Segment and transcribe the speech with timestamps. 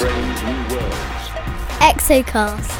[0.00, 1.28] Brave new worlds.
[1.84, 2.70] Exocast.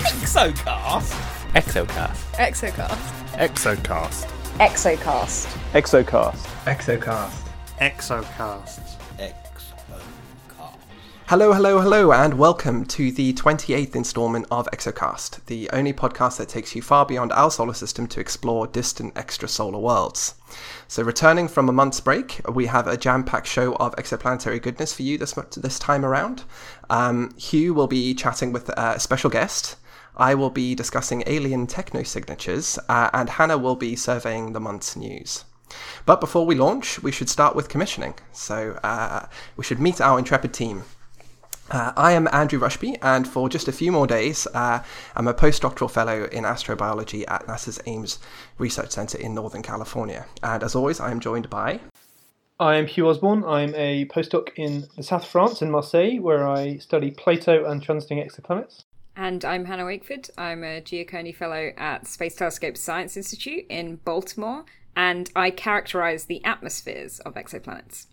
[0.00, 1.12] Exocast?
[1.52, 2.22] Exocast.
[2.38, 3.04] Exocast.
[3.36, 4.24] Exocast.
[4.58, 5.44] Exocast.
[5.74, 6.38] Exocast.
[6.64, 7.48] Exocast.
[7.82, 9.03] Exocast.
[11.28, 16.50] Hello, hello, hello, and welcome to the 28th installment of Exocast, the only podcast that
[16.50, 20.34] takes you far beyond our solar system to explore distant extrasolar worlds.
[20.86, 24.92] So, returning from a month's break, we have a jam packed show of exoplanetary goodness
[24.92, 26.44] for you this, this time around.
[26.90, 29.76] Um, Hugh will be chatting with a special guest.
[30.18, 34.94] I will be discussing alien techno signatures, uh, and Hannah will be surveying the month's
[34.94, 35.46] news.
[36.04, 38.14] But before we launch, we should start with commissioning.
[38.32, 40.84] So, uh, we should meet our intrepid team.
[41.74, 44.80] Uh, I am Andrew Rushby, and for just a few more days, uh,
[45.16, 48.20] I'm a postdoctoral fellow in astrobiology at NASA's Ames
[48.58, 50.24] Research Center in Northern California.
[50.40, 51.80] And as always, I am joined by.
[52.60, 53.42] I am Hugh Osborn.
[53.42, 57.84] I'm a postdoc in the south of France, in Marseille, where I study PLATO and
[57.84, 58.84] transiting exoplanets.
[59.16, 60.30] And I'm Hannah Wakeford.
[60.38, 66.44] I'm a Giacconi Fellow at Space Telescope Science Institute in Baltimore, and I characterize the
[66.44, 68.06] atmospheres of exoplanets.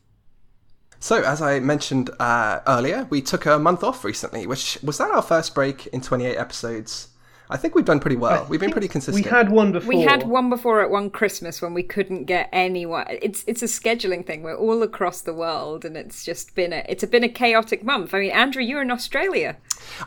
[1.02, 5.10] So, as I mentioned uh, earlier, we took a month off recently, which was that
[5.10, 7.08] our first break in 28 episodes?
[7.50, 8.46] I think we've done pretty well.
[8.46, 9.26] I we've been pretty consistent.
[9.26, 9.90] We had one before.
[9.90, 13.06] We had one before at one Christmas when we couldn't get anyone.
[13.10, 14.44] It's it's a scheduling thing.
[14.44, 18.14] We're all across the world, and it's just been a it's been a chaotic month.
[18.14, 19.58] I mean, Andrew, you're in Australia.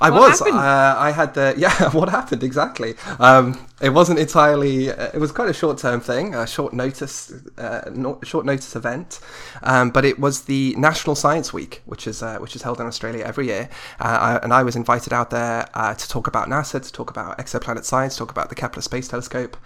[0.01, 0.41] I What was.
[0.41, 1.91] Uh, I had the yeah.
[1.91, 2.95] What happened exactly?
[3.19, 4.91] Um, it wasn't entirely.
[4.91, 7.91] Uh, it was quite a short term thing, a short notice, uh,
[8.23, 9.21] short notice event.
[9.63, 12.87] Um, but it was the National Science Week, which is uh, which is held in
[12.87, 13.69] Australia every year,
[14.01, 17.11] uh, I, and I was invited out there uh, to talk about NASA, to talk
[17.11, 19.57] about exoplanet science, to talk about the Kepler Space Telescope.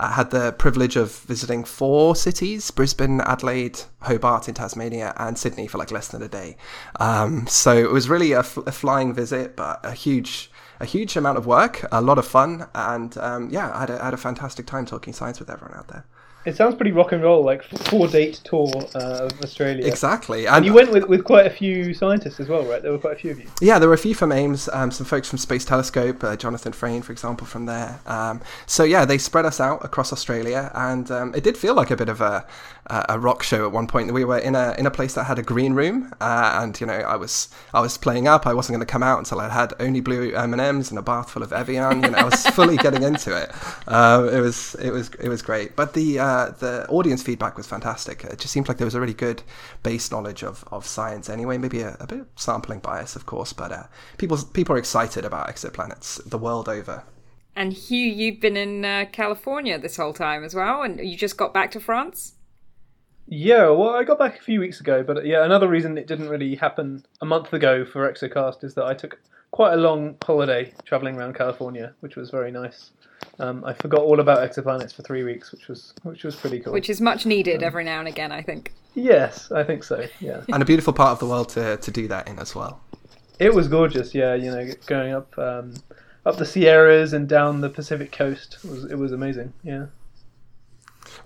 [0.00, 5.66] I had the privilege of visiting four cities Brisbane, Adelaide, Hobart in Tasmania, and Sydney
[5.66, 6.56] for like less than a day.
[6.98, 10.50] Um, so it was really a, f- a flying visit, but a huge.
[10.80, 14.00] A huge amount of work, a lot of fun, and um, yeah, I had, a,
[14.00, 16.04] I had a fantastic time talking science with everyone out there.
[16.46, 19.86] It sounds pretty rock and roll, like four date tour uh, of Australia.
[19.86, 22.80] Exactly, And you went with, with quite a few scientists as well, right?
[22.80, 23.46] There were quite a few of you.
[23.60, 26.72] Yeah, there were a few from Ames, um, some folks from Space Telescope, uh, Jonathan
[26.72, 28.00] Fraine, for example, from there.
[28.06, 31.90] Um, so yeah, they spread us out across Australia, and um, it did feel like
[31.90, 32.46] a bit of a,
[32.90, 34.12] a a rock show at one point.
[34.12, 36.86] We were in a in a place that had a green room, uh, and you
[36.86, 38.46] know, I was I was playing up.
[38.46, 40.98] I wasn't going to come out until I had only blue M and M's and
[40.98, 42.02] a bath full of Evian.
[42.02, 43.50] You know, I was fully getting into it.
[43.88, 47.66] Um, it was it was it was great, but the uh, the audience feedback was
[47.66, 48.24] fantastic.
[48.24, 49.42] It just seemed like there was a really good
[49.82, 51.58] base knowledge of, of science anyway.
[51.58, 53.84] Maybe a, a bit of sampling bias, of course, but uh,
[54.18, 57.04] people people are excited about exoplanets the world over.
[57.56, 61.36] And Hugh, you've been in uh, California this whole time as well, and you just
[61.36, 62.34] got back to France.
[63.32, 66.08] Yeah, well, I got back a few weeks ago, but uh, yeah, another reason it
[66.08, 69.20] didn't really happen a month ago for Exocast is that I took
[69.52, 72.90] quite a long holiday traveling around California, which was very nice.
[73.38, 76.72] Um, I forgot all about exoplanets for three weeks, which was which was pretty cool.
[76.72, 78.72] Which is much needed every now and again, I think.
[78.94, 80.06] yes, I think so.
[80.18, 82.80] Yeah, And a beautiful part of the world to, to do that in as well.
[83.38, 84.12] it was gorgeous.
[84.14, 85.74] Yeah, you know, going up um,
[86.26, 89.52] up the Sierras and down the Pacific coast it was it was amazing.
[89.62, 89.86] Yeah.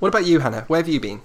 [0.01, 0.65] What about you, Hannah?
[0.69, 1.23] Where have you been?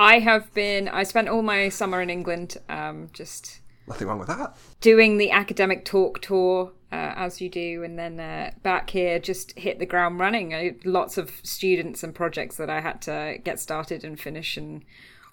[0.00, 0.88] I have been.
[0.88, 4.56] I spent all my summer in England, um, just Nothing wrong with that.
[4.80, 9.58] doing the academic talk tour uh, as you do, and then uh, back here just
[9.58, 10.54] hit the ground running.
[10.54, 14.86] I, lots of students and projects that I had to get started and finish, and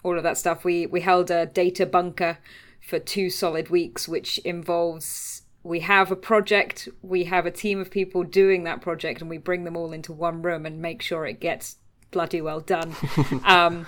[0.03, 0.65] all of that stuff.
[0.65, 2.37] We we held a data bunker
[2.85, 7.89] for two solid weeks, which involves we have a project, we have a team of
[7.89, 11.25] people doing that project, and we bring them all into one room and make sure
[11.25, 11.77] it gets
[12.11, 12.93] bloody well done.
[13.45, 13.85] um,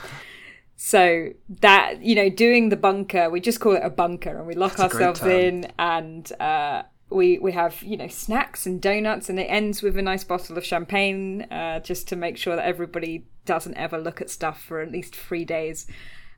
[0.82, 4.56] so that you know, doing the bunker, we just call it a bunker, and we
[4.56, 9.38] lock That's ourselves in, and uh, we we have you know snacks and donuts, and
[9.38, 13.26] it ends with a nice bottle of champagne, uh, just to make sure that everybody
[13.44, 15.86] doesn't ever look at stuff for at least three days.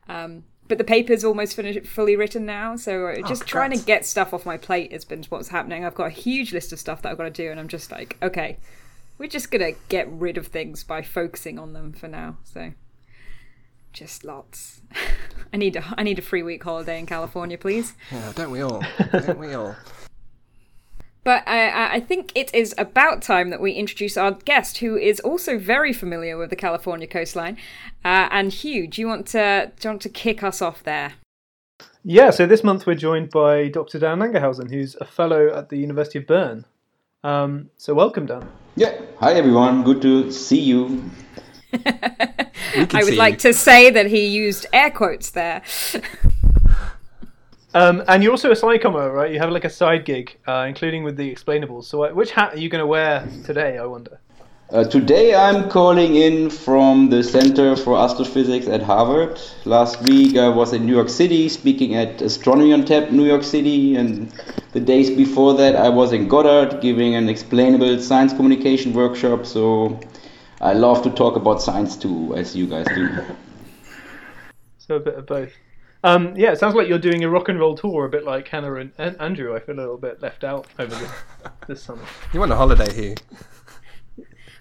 [0.09, 4.07] Um, but the paper's almost finished, fully written now, so uh, just trying to get
[4.07, 5.85] stuff off my plate has been what's happening.
[5.85, 7.91] I've got a huge list of stuff that I've got to do, and I'm just
[7.91, 8.57] like, okay,
[9.19, 12.37] we're just gonna get rid of things by focusing on them for now.
[12.43, 12.73] So
[13.93, 14.81] just lots.
[15.53, 17.93] I need a I need a free week holiday in California, please.
[18.11, 18.83] Yeah, don't we all?
[19.11, 19.75] don't we all?
[21.23, 24.97] But I- I, I think it is about time that we introduce our guest, who
[24.97, 27.57] is also very familiar with the California coastline.
[28.03, 31.13] Uh, and Hugh, do you want to do you want to kick us off there?
[32.03, 33.99] Yeah, so this month we're joined by Dr.
[33.99, 36.65] Dan Angerhausen, who's a fellow at the University of Bern.
[37.23, 38.49] Um, so welcome, Dan.
[38.75, 38.99] Yeah.
[39.19, 39.83] Hi everyone.
[39.83, 41.03] Good to see you.
[42.77, 43.51] We can I would like you.
[43.51, 45.61] to say that he used air quotes there.
[47.73, 49.31] Um, and you're also a sidecomer, right?
[49.31, 51.85] You have like a side gig, uh, including with the explainables.
[51.85, 53.77] So, uh, which hat are you going to wear today?
[53.77, 54.19] I wonder.
[54.71, 59.37] Uh, today I'm calling in from the Center for Astrophysics at Harvard.
[59.65, 63.43] Last week I was in New York City speaking at Astronomy on Tap, New York
[63.43, 64.31] City, and
[64.71, 69.45] the days before that I was in Goddard giving an explainable science communication workshop.
[69.45, 69.99] So
[70.61, 73.09] I love to talk about science too, as you guys do.
[74.77, 75.51] So a bit of both.
[76.03, 78.47] Um, yeah, it sounds like you're doing a rock and roll tour, a bit like
[78.47, 79.55] Hannah and, and Andrew.
[79.55, 81.11] I feel a little bit left out over this,
[81.67, 82.03] this summer.
[82.33, 83.15] You want a holiday here.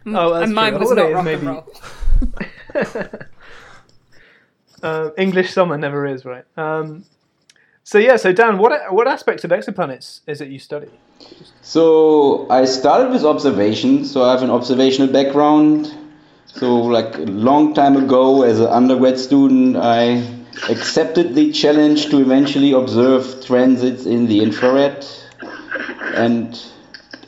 [0.06, 0.80] Oh, that's and mine true.
[0.80, 1.64] was Holiday not is rock
[2.74, 3.20] maybe- and roll.
[4.82, 6.44] Uh, English summer never is, right?
[6.56, 7.04] Um,
[7.90, 10.86] so yeah, so Dan, what what aspects of exoplanets is it you study?
[11.60, 14.04] So I started with observation.
[14.04, 15.92] So I have an observational background.
[16.46, 20.22] So like a long time ago, as an undergrad student, I
[20.68, 25.04] accepted the challenge to eventually observe transits in the infrared,
[26.14, 26.56] and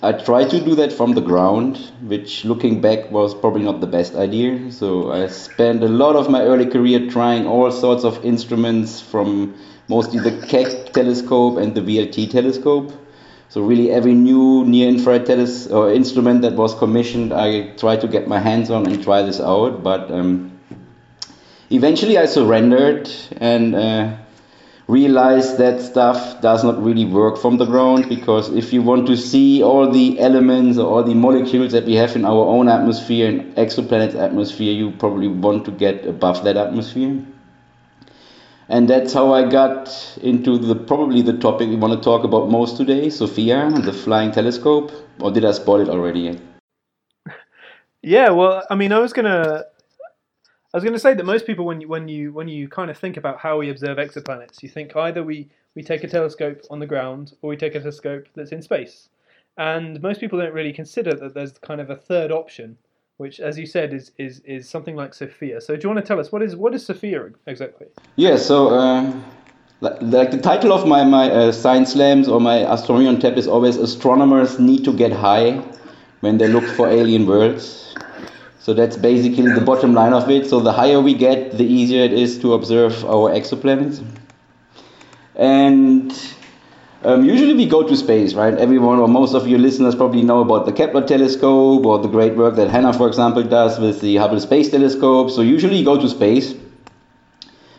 [0.00, 3.88] I tried to do that from the ground, which looking back was probably not the
[3.88, 4.70] best idea.
[4.70, 9.54] So I spent a lot of my early career trying all sorts of instruments from
[9.88, 12.93] mostly the Keck telescope and the VLT telescope.
[13.49, 18.08] So really every new near infrared teles- or instrument that was commissioned, I tried to
[18.08, 19.82] get my hands on and try this out.
[19.82, 20.58] But um,
[21.70, 24.17] eventually I surrendered and uh,
[24.88, 29.17] realized that stuff does not really work from the ground because if you want to
[29.17, 33.29] see all the elements or all the molecules that we have in our own atmosphere
[33.29, 37.23] and exoplanet's atmosphere, you probably want to get above that atmosphere.
[38.68, 42.48] And that's how I got into the probably the topic we want to talk about
[42.48, 44.92] most today, SOFIA, the flying telescope.
[45.20, 46.40] Or did I spoil it already?
[48.02, 49.64] Yeah, well, I mean, I was gonna,
[50.72, 52.98] I was gonna say that most people, when you when you when you kind of
[52.98, 56.80] think about how we observe exoplanets, you think either we we take a telescope on
[56.80, 59.08] the ground or we take a telescope that's in space,
[59.56, 62.76] and most people don't really consider that there's kind of a third option,
[63.22, 65.62] which, as you said, is is is something like SOFIA.
[65.62, 67.86] So, do you want to tell us what is what is SOFIA exactly?
[68.16, 68.58] Yeah, so
[69.82, 73.36] like, like the title of my, my uh, science slams or my astronomy on tap
[73.36, 75.50] is always astronomers need to get high
[76.20, 77.94] when they look for alien worlds.
[78.60, 80.48] So that's basically the bottom line of it.
[80.48, 84.04] So the higher we get, the easier it is to observe our exoplanets.
[85.34, 86.12] And
[87.04, 88.54] um, usually we go to space, right?
[88.54, 92.37] Everyone or most of your listeners probably know about the Kepler telescope or the great
[92.37, 95.31] work that Hannah, for example, does with the Hubble Space Telescope.
[95.31, 96.54] So usually you go to space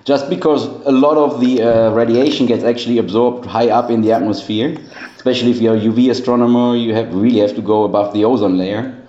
[0.04, 4.12] just because a lot of the uh, radiation gets actually absorbed high up in the
[4.12, 4.78] atmosphere.
[5.16, 8.58] Especially if you're a UV astronomer, you have really have to go above the ozone
[8.58, 9.03] layer.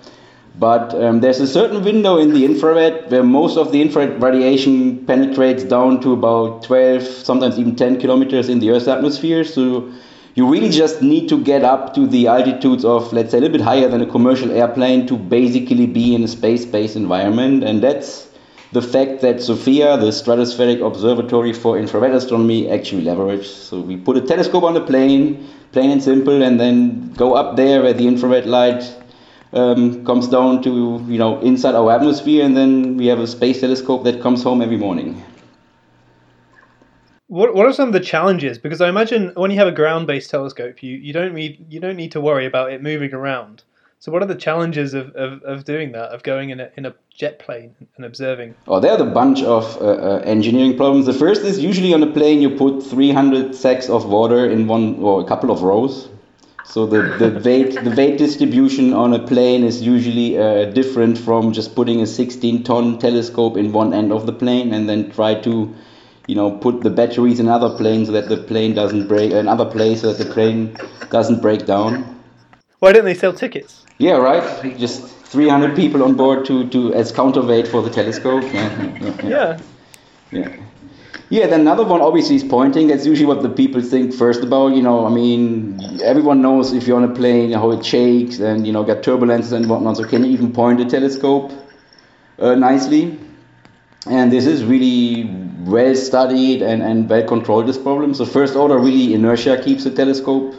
[0.57, 5.05] But um, there's a certain window in the infrared where most of the infrared radiation
[5.05, 9.43] penetrates down to about 12, sometimes even 10 kilometers in the Earth's atmosphere.
[9.43, 9.91] So
[10.35, 13.57] you really just need to get up to the altitudes of, let's say, a little
[13.57, 17.65] bit higher than a commercial airplane to basically be in a space-based environment.
[17.65, 18.29] And that's
[18.71, 23.45] the fact that SOFIA, the Stratospheric Observatory for Infrared Astronomy, actually leveraged.
[23.45, 27.57] So we put a telescope on the plane, plain and simple, and then go up
[27.57, 28.83] there where the infrared light
[29.55, 33.61] um, comes down to you know inside our atmosphere, and then we have a space
[33.61, 35.23] telescope that comes home every morning.
[37.27, 38.57] What what are some of the challenges?
[38.57, 41.95] Because I imagine when you have a ground-based telescope, you, you don't need you don't
[41.95, 43.63] need to worry about it moving around.
[43.99, 46.11] So what are the challenges of, of, of doing that?
[46.11, 48.53] Of going in a in a jet plane and observing?
[48.67, 51.05] Oh, there are a bunch of uh, uh, engineering problems.
[51.07, 54.99] The first is usually on a plane you put 300 sacks of water in one
[54.99, 56.09] or a couple of rows.
[56.67, 61.53] So the, the weight the weight distribution on a plane is usually uh, different from
[61.53, 65.35] just putting a 16 ton telescope in one end of the plane and then try
[65.35, 65.73] to
[66.27, 69.65] you know put the batteries in other plane so that the plane doesn't break another
[69.65, 70.75] place so that the plane
[71.11, 72.03] doesn't break down.
[72.79, 73.85] Why don't they sell tickets?
[73.97, 74.77] Yeah, right.
[74.77, 78.43] Just 300 people on board to, to as counterweight for the telescope.
[78.53, 79.59] Yeah, yeah, yeah.
[80.31, 80.57] Yeah.
[81.35, 81.47] Yeah.
[81.47, 82.87] Then another one obviously is pointing.
[82.87, 84.73] That's usually what the people think first about.
[84.73, 88.65] You know, I mean, everyone knows if you're on a plane how it shakes and,
[88.65, 89.97] you know, get turbulences and whatnot.
[89.97, 91.51] So can you even point a telescope
[92.39, 93.19] uh, nicely?
[94.07, 95.25] And this is really
[95.65, 98.13] well studied and, and well controlled, this problem.
[98.13, 100.55] So, first order, really inertia keeps the telescope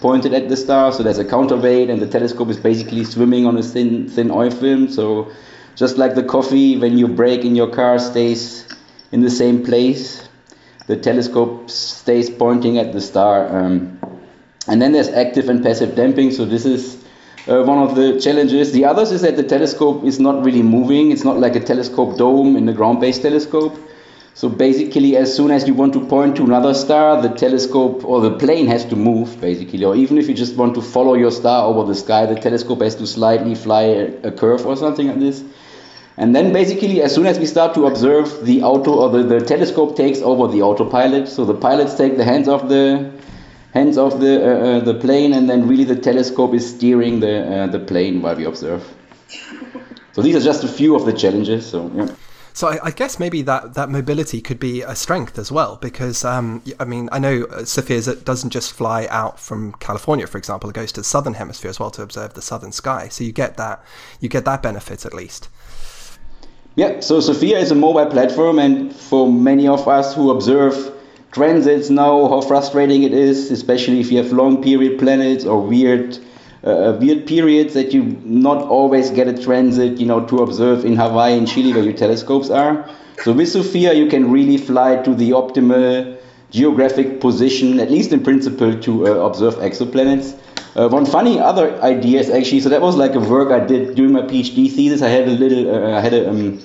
[0.00, 0.92] pointed at the star.
[0.92, 4.50] So, there's a counterweight, and the telescope is basically swimming on a thin, thin oil
[4.50, 4.90] film.
[4.90, 5.32] So,
[5.76, 8.66] just like the coffee, when you brake in your car, stays
[9.12, 10.28] in the same place,
[10.86, 13.48] the telescope stays pointing at the star.
[13.48, 13.98] Um,
[14.66, 16.30] and then there's active and passive damping.
[16.30, 16.96] So, this is
[17.48, 18.72] uh, one of the challenges.
[18.72, 21.10] The others is that the telescope is not really moving.
[21.10, 23.78] It's not like a telescope dome in a ground-based telescope.
[24.34, 28.20] So basically, as soon as you want to point to another star, the telescope or
[28.20, 29.84] the plane has to move, basically.
[29.84, 32.80] Or even if you just want to follow your star over the sky, the telescope
[32.80, 35.42] has to slightly fly a, a curve or something like this.
[36.20, 39.40] And then basically, as soon as we start to observe, the auto or the, the
[39.40, 41.26] telescope takes over the autopilot.
[41.28, 43.10] So the pilots take the hands off the
[43.72, 47.62] hands off the uh, uh, the plane, and then really the telescope is steering the
[47.62, 48.86] uh, the plane while we observe.
[50.12, 51.64] So these are just a few of the challenges.
[51.64, 52.14] So yeah.
[52.52, 56.24] So I, I, guess maybe that, that mobility could be a strength as well, because
[56.24, 60.74] um, I mean I know SOFIA doesn't just fly out from California, for example; it
[60.74, 63.08] goes to the southern hemisphere as well to observe the southern sky.
[63.08, 63.82] So you get that
[64.20, 65.48] you get that benefit at least.
[66.76, 67.00] Yeah.
[67.00, 70.92] So SOFIA is a mobile platform, and for many of us who observe
[71.32, 76.18] transits know how frustrating it is, especially if you have long period planets or weird
[76.62, 80.94] uh, weird periods that you not always get a transit, you know, to observe in
[80.94, 82.88] Hawaii and Chile where your telescopes are.
[83.22, 86.18] So with SOFIA, you can really fly to the optimal
[86.50, 90.38] geographic position, at least in principle, to uh, observe exoplanets.
[90.76, 93.96] Uh, one funny other idea is actually, so that was like a work I did
[93.96, 95.02] during my PhD thesis.
[95.02, 96.60] I had a little, uh, I had a um,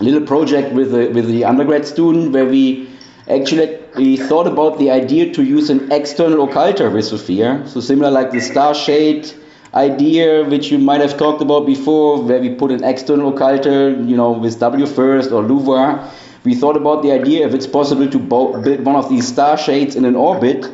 [0.00, 2.88] little project with a, with the undergrad student where we
[3.28, 7.68] actually we thought about the idea to use an external occulter with SOFIA.
[7.68, 9.32] So similar like the star shade
[9.74, 14.16] idea, which you might have talked about before, where we put an external occulter, you
[14.16, 16.10] know, with WFIRST or LUVOIR.
[16.44, 19.96] We thought about the idea if it's possible to build one of these star shades
[19.96, 20.66] in an orbit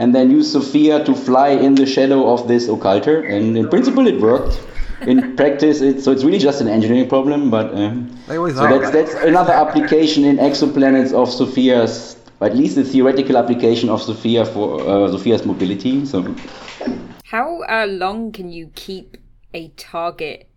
[0.00, 3.22] and then use SOFIA to fly in the shadow of this occulter.
[3.30, 4.58] And in principle, it worked.
[5.02, 7.50] In practice, it's, so it's really just an engineering problem.
[7.50, 7.94] But uh,
[8.26, 14.00] so that's, that's another application in exoplanets of SOFIA's, at least the theoretical application of
[14.00, 16.06] SOFIA for uh, SOFIA's mobility.
[16.06, 16.34] So,
[17.24, 19.18] how uh, long can you keep
[19.52, 20.48] a target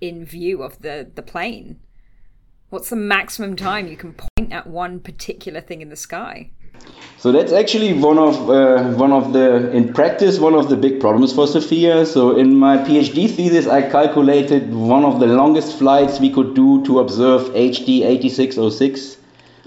[0.00, 1.80] in view of the the plane?
[2.70, 6.52] What's the maximum time you can point at one particular thing in the sky?
[7.18, 11.00] So that's actually one of uh, one of the in practice one of the big
[11.00, 12.04] problems for SOFIA.
[12.04, 16.84] So in my PhD thesis, I calculated one of the longest flights we could do
[16.84, 19.18] to observe HD 80606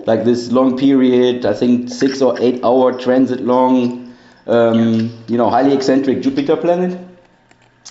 [0.05, 4.13] like this long period, I think six or eight hour transit long,
[4.47, 6.99] um, you know, highly eccentric Jupiter planet.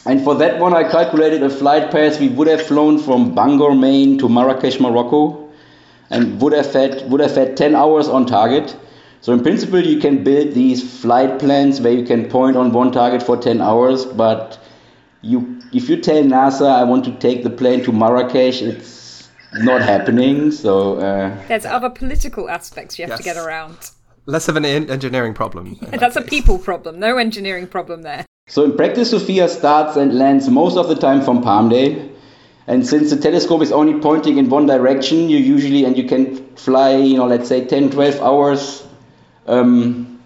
[0.07, 3.75] And for that one, I calculated a flight path we would have flown from Bangor,
[3.75, 5.49] Maine to Marrakesh, Morocco,
[6.11, 8.77] and would have had would have had 10 hours on target.
[9.25, 12.93] So in principle, you can build these flight plans where you can point on one
[12.93, 14.59] target for 10 hours, but
[15.23, 19.81] you if you tell NASA I want to take the plane to Marrakesh, it's not
[19.81, 20.53] happening.
[20.53, 23.19] So uh, there's other political aspects you have yes.
[23.21, 23.93] to get around.
[24.27, 25.79] Less of an engineering problem.
[25.99, 27.01] That's a people problem.
[27.01, 28.27] No engineering problem there.
[28.49, 32.15] So in practice, SOFIA starts and lands most of the time from Palmdale.
[32.67, 36.55] And since the telescope is only pointing in one direction, you usually, and you can
[36.57, 38.84] fly, you know, let's say 10, 12 hours,
[39.47, 40.21] um,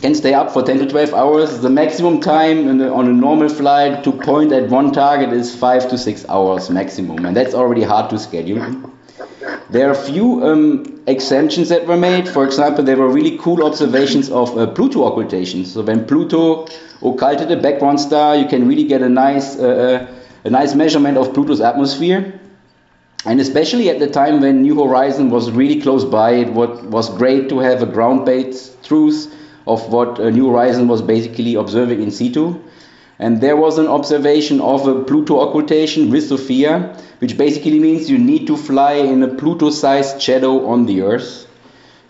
[0.00, 1.60] can stay up for 10 to 12 hours.
[1.60, 5.90] The maximum time a, on a normal flight to point at one target is 5
[5.90, 8.92] to 6 hours maximum, and that's already hard to schedule.
[9.70, 12.28] There are a few um, exemptions that were made.
[12.28, 15.64] For example, there were really cool observations of uh, Pluto occultation.
[15.64, 16.66] So when Pluto
[17.02, 21.18] occulted a background star, you can really get a nice, uh, uh, a nice measurement
[21.18, 22.37] of Pluto's atmosphere.
[23.24, 27.48] And especially at the time when New Horizon was really close by, it was great
[27.48, 29.34] to have a ground-based truth
[29.66, 32.60] of what uh, New Horizon was basically observing in situ.
[33.18, 38.18] And there was an observation of a Pluto occultation with SOFIA, which basically means you
[38.18, 41.47] need to fly in a Pluto sized shadow on the Earth.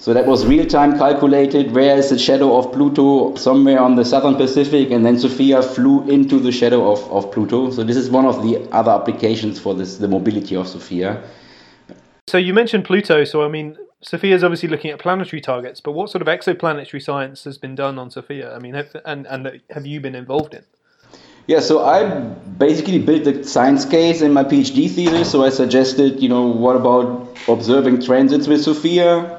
[0.00, 1.72] So that was real time calculated.
[1.72, 3.34] Where is the shadow of Pluto?
[3.34, 7.72] Somewhere on the southern Pacific, and then SOFIA flew into the shadow of, of Pluto.
[7.72, 11.20] So this is one of the other applications for this, the mobility of SOFIA.
[12.28, 13.24] So you mentioned Pluto.
[13.24, 17.02] So I mean, SOFIA is obviously looking at planetary targets, but what sort of exoplanetary
[17.02, 18.54] science has been done on SOFIA?
[18.54, 20.62] I mean, have, and and have you been involved in?
[21.48, 25.32] Yeah, so I basically built the science case in my PhD thesis.
[25.32, 29.37] So I suggested, you know, what about observing transits with SOFIA?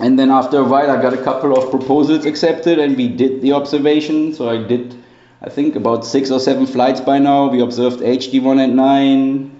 [0.00, 3.42] And then after a while, I got a couple of proposals accepted, and we did
[3.42, 4.32] the observation.
[4.32, 4.96] So I did,
[5.42, 7.48] I think, about six or seven flights by now.
[7.48, 9.58] We observed HD one and nine,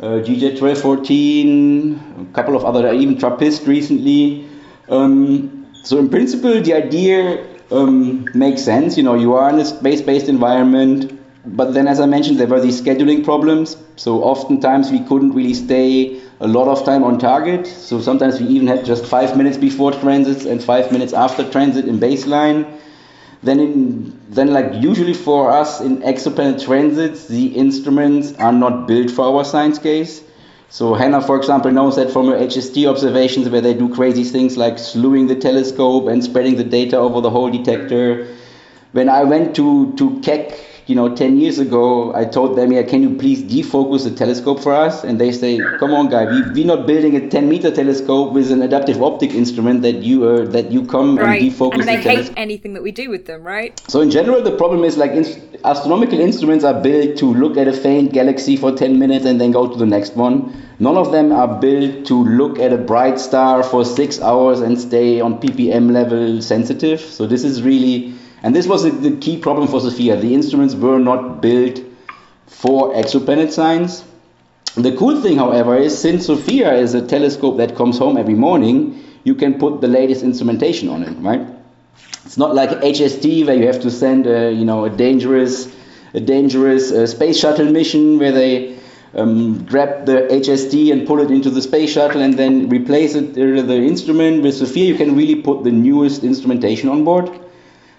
[0.00, 4.48] uh, GJ 1214, a couple of other, even TRAPPIST recently.
[4.88, 8.96] Um, so in principle, the idea um, makes sense.
[8.96, 11.12] You know, you are in a space-based environment,
[11.46, 13.76] but then, as I mentioned, there were these scheduling problems.
[13.94, 17.66] So oftentimes we couldn't really stay a lot of time on target.
[17.66, 21.86] So sometimes we even had just five minutes before transits and five minutes after transit
[21.86, 22.80] in baseline.
[23.42, 29.10] Then, in, then like usually for us in exoplanet transits, the instruments are not built
[29.10, 30.22] for our science case.
[30.68, 34.56] So Hannah, for example, knows that from her HST observations where they do crazy things
[34.56, 38.26] like slewing the telescope and spreading the data over the whole detector.
[38.92, 42.82] When I went to, to Keck, you know, 10 years ago, I told them, yeah,
[42.84, 45.02] can you please defocus the telescope for us?
[45.02, 48.52] And they say, come on, guy, we, we're not building a 10 meter telescope with
[48.52, 51.42] an adaptive optic instrument that you uh, that you come Right.
[51.42, 52.34] and defocus And they the hate telescope.
[52.38, 53.78] anything that we do with them, right?
[53.90, 55.12] So in general, the problem is like
[55.64, 59.50] astronomical instruments are built to look at a faint galaxy for 10 minutes and then
[59.50, 60.54] go to the next one.
[60.78, 64.78] None of them are built to look at a bright star for six hours and
[64.80, 67.00] stay on ppm level sensitive.
[67.00, 68.14] So this is really,
[68.46, 70.20] and this was the- key problem for SOFIA.
[70.20, 71.80] The instruments were not built
[72.46, 74.04] for exoplanet science.
[74.76, 79.02] The cool thing, however, is since SOFIA is a telescope that comes home every morning,
[79.24, 81.44] you can put the latest instrumentation on it, right?
[82.24, 85.68] It's not like HST where you have to send a you know a dangerous
[86.14, 88.76] a dangerous uh, space shuttle mission where they
[89.14, 93.30] um, grab the HST and pull it into the space shuttle and then replace it
[93.30, 94.86] uh, the instrument with SOFIA.
[94.92, 97.28] You can really put the newest instrumentation on board.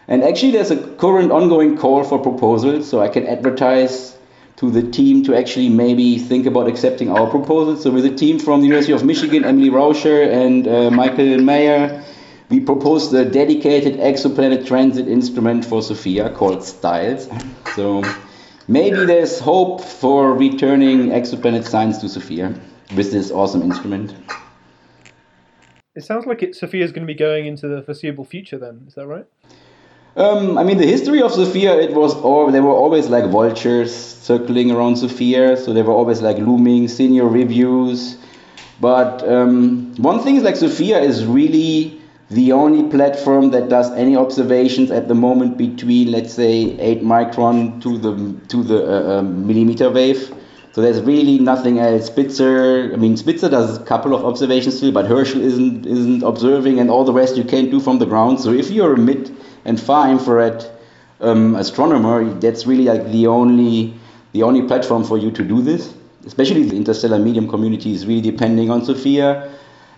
[0.08, 4.18] And actually, there's a current ongoing call for proposals, so I can advertise
[4.58, 7.78] to the team to actually maybe think about accepting our proposal.
[7.78, 12.04] So with a team from the University of Michigan, Emily Rauscher and uh, Michael Meyer,
[12.50, 17.30] we proposed a dedicated exoplanet transit instrument for SOFIA called STILES.
[17.76, 18.02] So
[18.68, 22.60] maybe there's hope for returning exoplanet science to SOFIA
[22.96, 24.16] with this awesome instrument.
[25.94, 28.58] It sounds like it, SOFIA's going to be going into the foreseeable future.
[28.58, 29.26] Then is that right?
[30.18, 33.96] Um, I mean, the history of SOFIA, it was all there were always like vultures
[33.96, 38.18] circling around SOFIA, so there were always like looming senior reviews.
[38.82, 44.16] But um, one thing is like SOFIA is really the only platform that does any
[44.16, 49.22] observations at the moment between, let's say, eight micron to the to the uh, uh,
[49.22, 50.34] millimeter wave.
[50.72, 52.08] So there's really nothing else.
[52.08, 56.80] Spitzer, I mean, Spitzer does a couple of observations still, but Herschel isn't isn't observing,
[56.80, 58.40] and all the rest you can't do from the ground.
[58.40, 59.32] So if you're a mid
[59.68, 60.66] and far infrared
[61.20, 63.94] um, astronomer, that's really like the only
[64.32, 65.94] the only platform for you to do this.
[66.26, 69.50] Especially the interstellar medium community is really depending on SOFIA.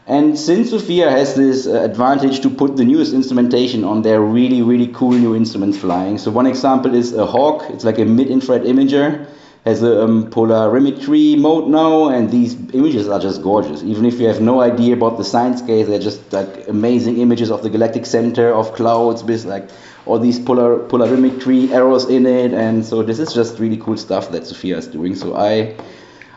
[0.06, 4.62] And since SOFIA has this uh, advantage to put the newest instrumentation on their really,
[4.62, 6.18] really cool new instruments flying.
[6.18, 7.72] So one example is a HAWC.
[7.72, 9.28] It's like a mid-infrared imager.
[9.66, 13.84] Has a um, polarimetry mode now, and these images are just gorgeous.
[13.84, 17.52] Even if you have no idea about the science case, they're just like amazing images
[17.52, 19.70] of the galactic center of clouds with like
[20.06, 22.54] all these polar polarimetry arrows in it.
[22.54, 25.14] And so this is just really cool stuff that SOFIA is doing.
[25.14, 25.76] So I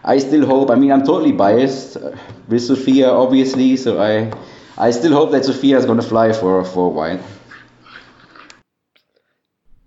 [0.04, 0.70] I still hope.
[0.70, 2.16] I mean, I'm totally biased uh,
[2.48, 3.76] with SOFIA, obviously.
[3.76, 4.32] So I,
[4.76, 7.20] I still hope that SOFIA is going to fly for for a while.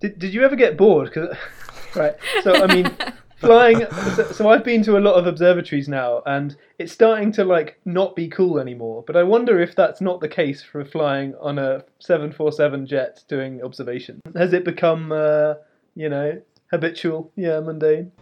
[0.00, 1.12] Did, did you ever get bored?
[1.12, 1.36] 'Cause-
[1.94, 2.14] right.
[2.42, 2.90] So I mean,
[3.36, 3.86] flying.
[4.14, 7.78] So, so I've been to a lot of observatories now, and it's starting to like
[7.84, 9.04] not be cool anymore.
[9.06, 12.86] But I wonder if that's not the case for flying on a seven four seven
[12.86, 14.20] jet doing observation.
[14.34, 15.54] Has it become, uh,
[15.94, 17.30] you know, habitual?
[17.36, 18.12] Yeah, mundane.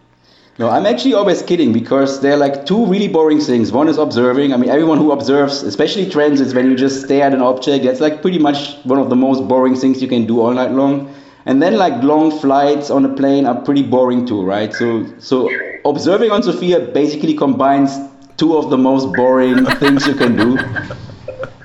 [0.57, 3.73] No, I'm actually always kidding because there are like two really boring things.
[3.73, 4.53] One is observing.
[4.53, 8.01] I mean, everyone who observes, especially transits, when you just stare at an object, that's
[8.01, 11.13] like pretty much one of the most boring things you can do all night long.
[11.47, 14.73] And then like long flights on a plane are pretty boring too, right?
[14.73, 15.51] So so
[15.85, 17.99] observing on SOFIA basically combines
[18.37, 20.57] two of the most boring things you can do.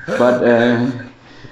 [0.06, 0.92] But uh,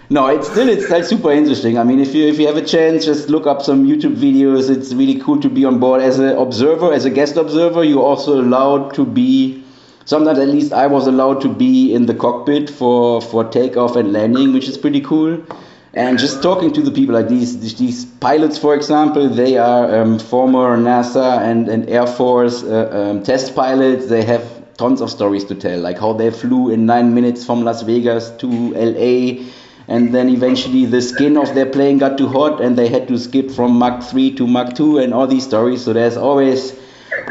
[0.10, 1.78] no, it's still it's like super interesting.
[1.78, 4.70] I mean, if you if you have a chance, just look up some YouTube videos.
[4.70, 7.84] It's really cool to be on board as an observer, as a guest observer.
[7.84, 9.64] You're also allowed to be.
[10.06, 14.14] Sometimes, at least, I was allowed to be in the cockpit for for takeoff and
[14.14, 15.44] landing, which is pretty cool.
[15.98, 20.20] And just talking to the people like these these, pilots, for example, they are um,
[20.20, 24.06] former NASA and, and Air Force uh, um, test pilots.
[24.06, 24.44] They have
[24.78, 28.30] tons of stories to tell, like how they flew in nine minutes from Las Vegas
[28.42, 29.50] to LA
[29.88, 33.18] and then eventually the skin of their plane got too hot and they had to
[33.18, 35.84] skip from Mach 3 to Mach 2 and all these stories.
[35.84, 36.76] So there's always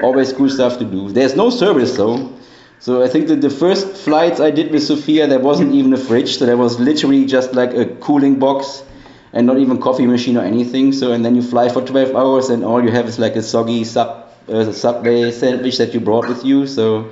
[0.03, 1.13] always cool stuff to do.
[1.13, 2.36] There's no service though
[2.79, 5.97] so I think that the first flights I did with SOFIA there wasn't even a
[5.97, 6.39] fridge.
[6.39, 8.85] So there was literally just like a cooling box
[9.33, 10.93] and not even coffee machine or anything.
[10.93, 13.43] So and then you fly for 12 hours and all you have is like a
[13.43, 16.67] soggy sub uh, subway sandwich that you brought with you.
[16.67, 17.11] So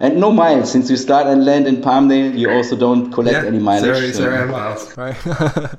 [0.00, 0.70] and no miles.
[0.72, 4.18] Since you start and land in Palmdale you also don't collect any mileage zero, so-
[4.18, 5.16] zero miles, right?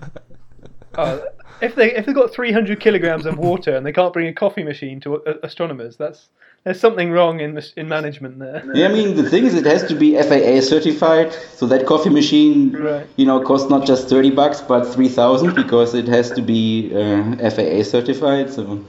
[0.97, 1.19] Uh,
[1.61, 4.33] if they if they've got three hundred kilograms of water and they can't bring a
[4.33, 6.29] coffee machine to uh, astronomers, that's
[6.67, 8.61] there's something wrong in this, in management there.
[8.73, 11.31] Yeah, I mean the thing is, it has to be FAA certified.
[11.55, 13.07] So that coffee machine, Right.
[13.15, 16.91] you know, costs not just thirty bucks, but three thousand because it has to be
[16.93, 18.51] uh, FAA certified.
[18.53, 18.83] So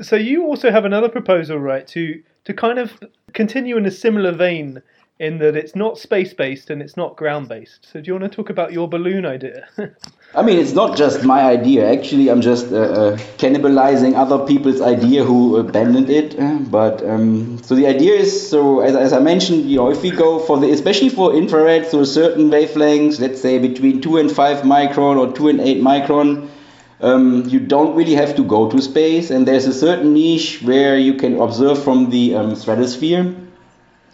[0.00, 1.86] So you also have another proposal, right?
[1.88, 2.88] To to kind of
[3.34, 4.82] continue in a similar vein,
[5.18, 7.88] in that it's not space based and it's not ground based.
[7.90, 9.66] So do you want to talk about your balloon idea?
[10.34, 11.90] I mean, it's not just my idea.
[11.90, 16.38] Actually, I'm just uh, uh, cannibalizing other people's idea who abandoned it.
[16.38, 20.02] Uh, but um, so the idea is so as, as I mentioned, you know, if
[20.02, 24.30] we go for the especially for infrared, so certain wavelengths, let's say between two and
[24.30, 26.50] five micron or two and eight micron.
[26.98, 30.96] Um, you don't really have to go to space, and there's a certain niche where
[30.96, 33.34] you can observe from the um, stratosphere.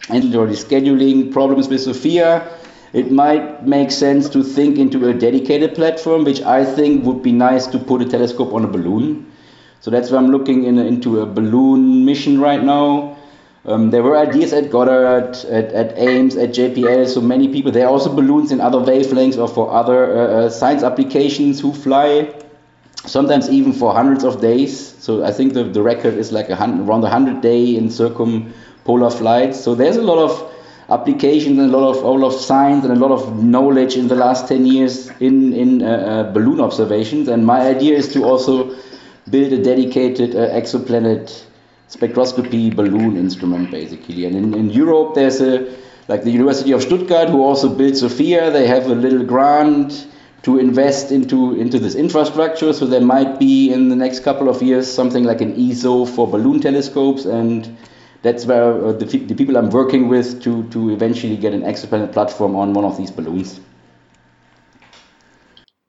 [0.09, 2.47] And already scheduling problems with SOFIA,
[2.91, 7.31] it might make sense to think into a dedicated platform, which I think would be
[7.31, 9.31] nice to put a telescope on a balloon.
[9.79, 13.17] So that's why I'm looking in, into a balloon mission right now.
[13.65, 17.71] Um, there were ideas at Goddard, at, at Ames, at JPL, so many people.
[17.71, 21.73] There are also balloons in other wavelengths or for other uh, uh, science applications who
[21.73, 22.33] fly
[23.05, 24.95] sometimes even for hundreds of days.
[24.99, 27.89] So I think the, the record is like a hundred, around 100 day in
[28.83, 29.63] circumpolar flights.
[29.63, 30.51] So there's a lot of
[30.89, 34.07] applications and a lot of a lot of science and a lot of knowledge in
[34.07, 37.27] the last 10 years in in uh, uh, balloon observations.
[37.27, 38.75] And my idea is to also
[39.29, 41.43] build a dedicated uh, exoplanet
[41.89, 44.25] spectroscopy balloon instrument, basically.
[44.25, 45.73] And in, in Europe, there's a
[46.09, 48.51] like the University of Stuttgart, who also built SOFIA.
[48.51, 50.07] They have a little grant
[50.41, 52.73] to invest into into this infrastructure.
[52.73, 56.27] So there might be in the next couple of years something like an ESO for
[56.27, 57.77] balloon telescopes, and
[58.23, 62.11] that's where uh, the, the people I'm working with to to eventually get an exoplanet
[62.13, 63.59] platform on one of these balloons.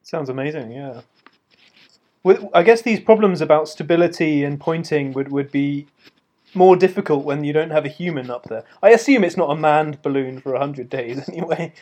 [0.02, 1.00] Sounds amazing, yeah.
[2.22, 5.86] With, I guess these problems about stability and pointing would, would be
[6.54, 8.64] more difficult when you don't have a human up there.
[8.82, 11.72] I assume it's not a manned balloon for 100 days anyway.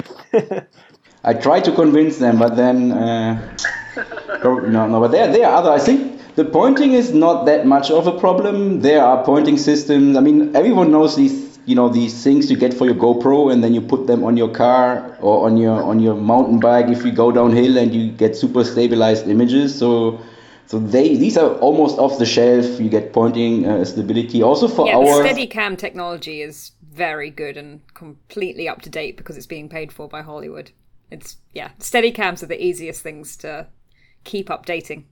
[1.25, 3.57] I try to convince them, but then uh,
[4.45, 5.01] no, no.
[5.01, 5.71] But there, there are other.
[5.71, 8.81] I think the pointing is not that much of a problem.
[8.81, 10.17] There are pointing systems.
[10.17, 13.63] I mean, everyone knows these, you know, these things you get for your GoPro, and
[13.63, 17.05] then you put them on your car or on your on your mountain bike if
[17.05, 19.79] you go downhill, and you get super stabilized images.
[19.79, 20.21] So.
[20.65, 22.81] So they these are almost off the shelf.
[22.81, 24.43] You get pointing uh, stability.
[24.43, 29.19] Also for yeah, our the Steadicam technology is very good and completely up to date
[29.19, 30.71] because it's being paid for by Hollywood.
[31.11, 33.67] It's yeah, Steadicams are the easiest things to
[34.25, 35.05] keep updating.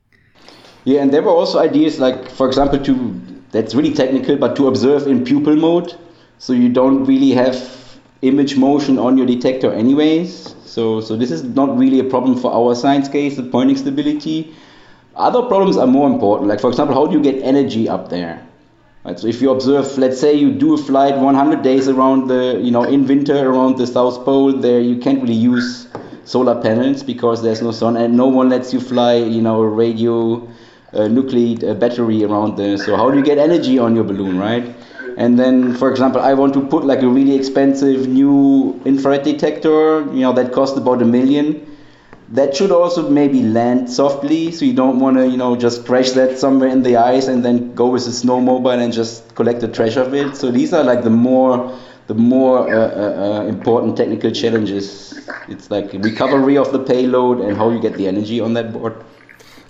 [0.84, 4.68] Yeah, and there were also ideas like, for example, to that's really technical, but to
[4.68, 5.94] observe in pupil mode,
[6.38, 10.54] so you don't really have image motion on your detector, anyways.
[10.64, 14.54] So, so this is not really a problem for our science case, the pointing stability.
[15.16, 18.46] Other problems are more important, like for example, how do you get energy up there?
[19.04, 22.60] Right, so if you observe, let's say you do a flight 100 days around the,
[22.62, 25.88] you know, in winter around the South Pole, there you can't really use
[26.24, 30.46] solar panels because there's no sun, and no one lets you fly, you know, radio
[30.92, 32.76] uh, nuclide uh, battery around there.
[32.78, 34.74] So how do you get energy on your balloon, right?
[35.16, 40.00] And then, for example, I want to put like a really expensive new infrared detector,
[40.12, 41.66] you know, that cost about a million
[42.30, 46.12] that should also maybe land softly so you don't want to you know just crash
[46.12, 49.68] that somewhere in the ice and then go with a snowmobile and just collect the
[49.68, 51.76] trash of it so these are like the more
[52.06, 57.56] the more uh, uh, uh, important technical challenges it's like recovery of the payload and
[57.56, 58.94] how you get the energy on that board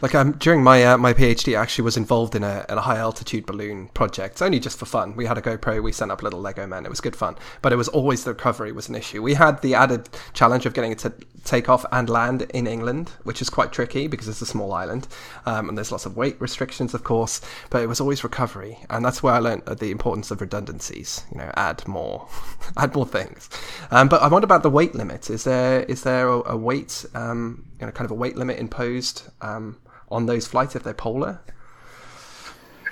[0.02, 2.80] like um, during my uh, my PhD, I actually was involved in a, in a
[2.80, 5.14] high altitude balloon project, only just for fun.
[5.14, 6.86] We had a GoPro, we sent up little Lego men.
[6.86, 9.22] It was good fun, but it was always the recovery was an issue.
[9.22, 11.12] We had the added challenge of getting it to
[11.44, 15.06] take off and land in England, which is quite tricky because it's a small island,
[15.44, 17.42] um, and there's lots of weight restrictions, of course.
[17.68, 21.24] But it was always recovery, and that's where I learned the importance of redundancies.
[21.30, 22.26] You know, add more,
[22.78, 23.50] add more things.
[23.90, 25.28] Um, but I wonder about the weight limit.
[25.28, 28.58] Is there is there a, a weight, um, you know, kind of a weight limit
[28.58, 29.24] imposed?
[29.42, 29.76] Um,
[30.10, 31.40] on those flights if they're polar?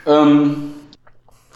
[0.06, 0.88] Um,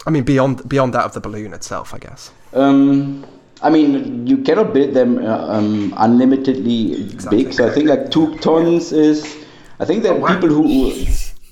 [0.05, 2.31] I mean, beyond beyond that of the balloon itself, I guess.
[2.53, 3.25] Um,
[3.61, 7.43] I mean, you cannot build them uh, um, unlimitedly exactly.
[7.45, 7.53] big.
[7.53, 9.39] So I think like two tons is.
[9.79, 10.33] I think there are oh, wow.
[10.33, 10.93] people who.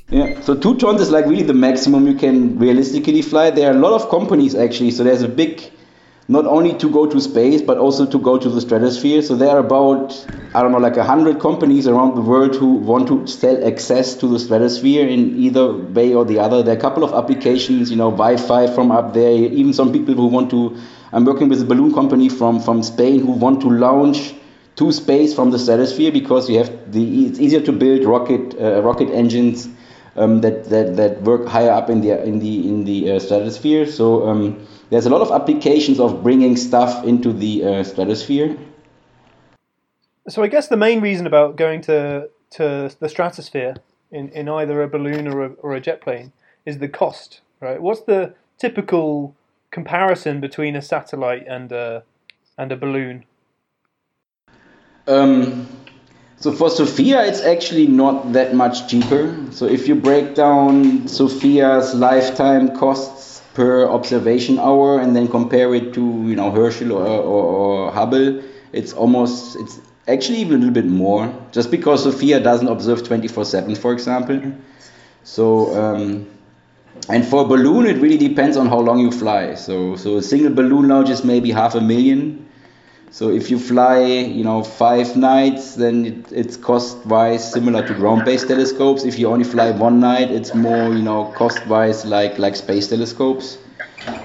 [0.10, 3.50] Yeah, so two tons is like really the maximum you can realistically fly.
[3.50, 4.92] There are a lot of companies actually.
[4.92, 5.72] So there's a big
[6.28, 9.22] not only to go to space but also to go to the stratosphere.
[9.22, 12.74] So there are about I don't know like a hundred companies around the world who
[12.74, 16.62] want to sell access to the stratosphere in either way or the other.
[16.62, 19.32] There are a couple of applications, you know, Wi-Fi from up there.
[19.32, 20.78] Even some people who want to.
[21.14, 24.34] I'm working with a balloon company from from Spain who want to launch
[24.78, 28.82] to space from the stratosphere because you have the it's easier to build rocket uh,
[28.82, 29.68] rocket engines
[30.16, 33.86] um, that, that that work higher up in the in the in the uh, stratosphere.
[33.86, 38.58] So um, there's a lot of applications of bringing stuff into the uh, stratosphere.
[40.28, 43.76] So I guess the main reason about going to to the stratosphere
[44.12, 46.34] in, in either a balloon or a, or a jet plane
[46.66, 47.82] is the cost, right?
[47.82, 49.34] What's the typical
[49.72, 52.04] comparison between a satellite and a
[52.58, 53.24] and a balloon?
[55.08, 55.68] Um,
[56.36, 59.36] so for SOFIA, it's actually not that much cheaper.
[59.52, 65.94] So if you break down SOFIA's lifetime costs per observation hour and then compare it
[65.94, 68.42] to you know Herschel or, or, or Hubble,
[68.74, 71.34] it's almost it's actually even a little bit more.
[71.52, 74.54] Just because SOFIA doesn't observe 24/7, for example.
[75.24, 76.28] So um,
[77.10, 79.56] and for a balloon, it really depends on how long you fly.
[79.56, 82.41] So so a single balloon launch is maybe half a million.
[83.12, 88.48] So if you fly, you know, five nights, then it, it's cost-wise similar to ground-based
[88.48, 89.04] telescopes.
[89.04, 93.58] If you only fly one night, it's more, you know, cost-wise like like space telescopes.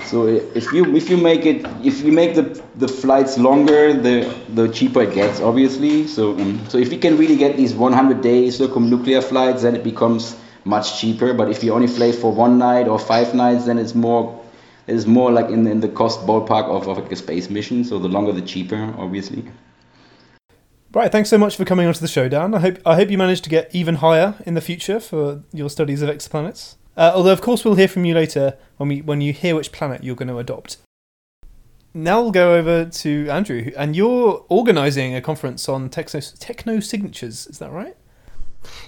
[0.05, 4.33] So if you if you make it if you make the the flights longer, the
[4.55, 6.07] the cheaper it gets, obviously.
[6.07, 9.83] So um, so if you can really get these 100 day circumnuclear flights, then it
[9.83, 11.35] becomes much cheaper.
[11.35, 14.36] But if you only fly for one night or five nights, then it's more
[14.87, 17.85] it's more like in, in the cost ballpark of, of like a space mission.
[17.85, 19.45] So the longer, the cheaper, obviously.
[20.93, 22.55] Right, thanks so much for coming onto the show, Dan.
[22.55, 25.69] I hope I hope you manage to get even higher in the future for your
[25.69, 26.77] studies of exoplanets.
[26.97, 29.73] Uh, although, of course, we'll hear from you later when we when you hear which
[29.73, 30.79] planet you're going to adopt.
[31.93, 37.47] Now we'll go over to Andrew, and you're organising a conference on techno, techno signatures.
[37.47, 37.97] Is that right?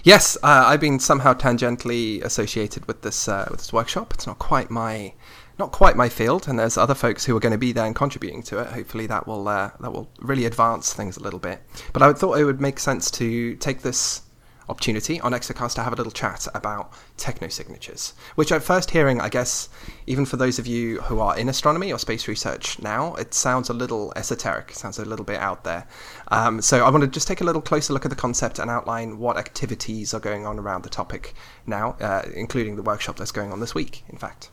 [0.03, 4.13] Yes, uh, I've been somehow tangentially associated with this uh, with this workshop.
[4.13, 5.13] It's not quite my
[5.59, 7.95] not quite my field, and there's other folks who are going to be there and
[7.95, 8.67] contributing to it.
[8.67, 11.61] Hopefully, that will uh, that will really advance things a little bit.
[11.91, 14.23] But I thought it would make sense to take this
[14.69, 19.19] opportunity on Exocast to have a little chat about techno signatures, which at first hearing,
[19.19, 19.67] I guess,
[20.05, 23.69] even for those of you who are in astronomy or space research now, it sounds
[23.69, 25.87] a little esoteric, sounds a little bit out there.
[26.29, 28.69] Um, so I want to just take a little closer look at the concept and
[28.69, 31.33] outline what activities are going on around the topic
[31.65, 34.51] now, uh, including the workshop that's going on this week, in fact.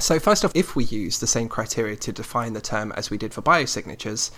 [0.00, 3.18] So, first off, if we use the same criteria to define the term as we
[3.18, 4.30] did for biosignatures,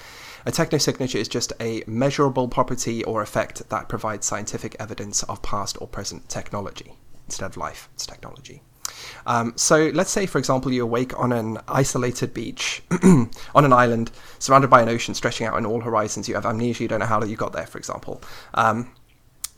[0.47, 5.77] a technosignature is just a measurable property or effect that provides scientific evidence of past
[5.81, 6.95] or present technology.
[7.27, 8.63] Instead of life, it's technology.
[9.27, 14.11] Um, so let's say, for example, you awake on an isolated beach on an island
[14.39, 16.27] surrounded by an ocean stretching out in all horizons.
[16.27, 18.23] You have amnesia, you don't know how you got there, for example.
[18.55, 18.93] Um,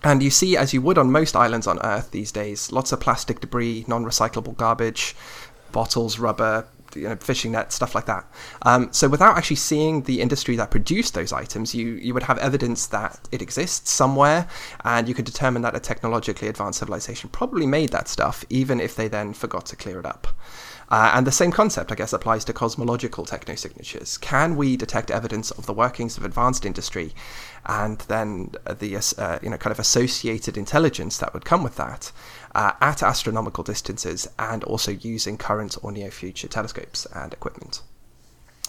[0.04, 2.98] and you see, as you would on most islands on Earth these days, lots of
[2.98, 5.14] plastic debris, non recyclable garbage,
[5.72, 8.24] bottles, rubber, you know, fishing nets, stuff like that.
[8.62, 12.38] Um, so without actually seeing the industry that produced those items, you, you would have
[12.38, 14.48] evidence that it exists somewhere,
[14.84, 18.94] and you could determine that a technologically advanced civilization probably made that stuff, even if
[18.96, 20.28] they then forgot to clear it up.
[20.90, 24.20] Uh, and the same concept, I guess, applies to cosmological technosignatures.
[24.20, 27.14] Can we detect evidence of the workings of advanced industry
[27.64, 32.10] and then the uh, you know kind of associated intelligence that would come with that
[32.54, 37.82] uh, at astronomical distances and also using current or near future telescopes and equipment?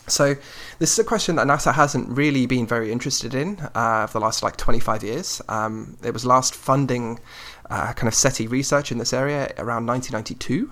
[0.07, 0.35] So
[0.79, 4.25] this is a question that NASA hasn't really been very interested in uh, for the
[4.25, 5.41] last like 25 years.
[5.47, 7.19] Um, it was last funding
[7.69, 10.71] uh, kind of SETI research in this area around 1992.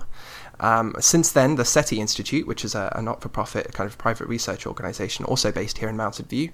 [0.62, 4.64] Um, since then, the SETI Institute, which is a, a, not-for-profit kind of private research
[4.64, 6.50] organization, also based here in Mountain View,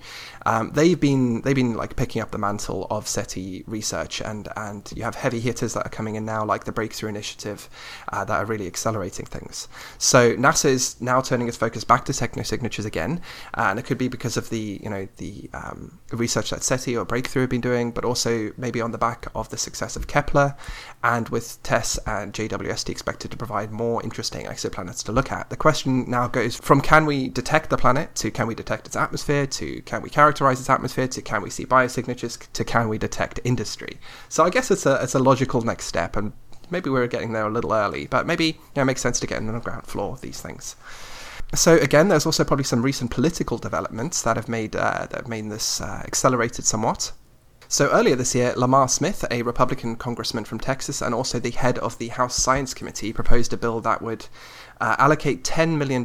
[0.46, 4.90] um, they've been they've been like picking up the mantle of SETI research, and and
[4.96, 7.68] you have heavy hitters that are coming in now, like the Breakthrough Initiative,
[8.10, 9.68] uh, that are really accelerating things.
[9.98, 13.20] So NASA is now turning its focus back to technosignatures again,
[13.54, 16.96] uh, and it could be because of the you know the um, research that SETI
[16.96, 20.06] or Breakthrough have been doing, but also maybe on the back of the success of
[20.06, 20.56] Kepler,
[21.04, 25.50] and with TESS and JWST expected to provide more more interesting exoplanets to look at.
[25.50, 28.96] The question now goes from can we detect the planet to can we detect its
[28.96, 32.98] atmosphere to can we characterize its atmosphere to can we see biosignatures to can we
[32.98, 33.98] detect industry.
[34.28, 36.32] So I guess it's a it's a logical next step, and
[36.70, 39.26] maybe we're getting there a little early, but maybe you know, it makes sense to
[39.26, 40.76] get on the ground floor of these things.
[41.54, 45.28] So again, there's also probably some recent political developments that have made uh, that have
[45.28, 47.12] made this uh, accelerated somewhat.
[47.70, 51.78] So earlier this year, Lamar Smith, a Republican congressman from Texas and also the head
[51.80, 54.26] of the House Science Committee, proposed a bill that would
[54.80, 56.02] uh, allocate $10 million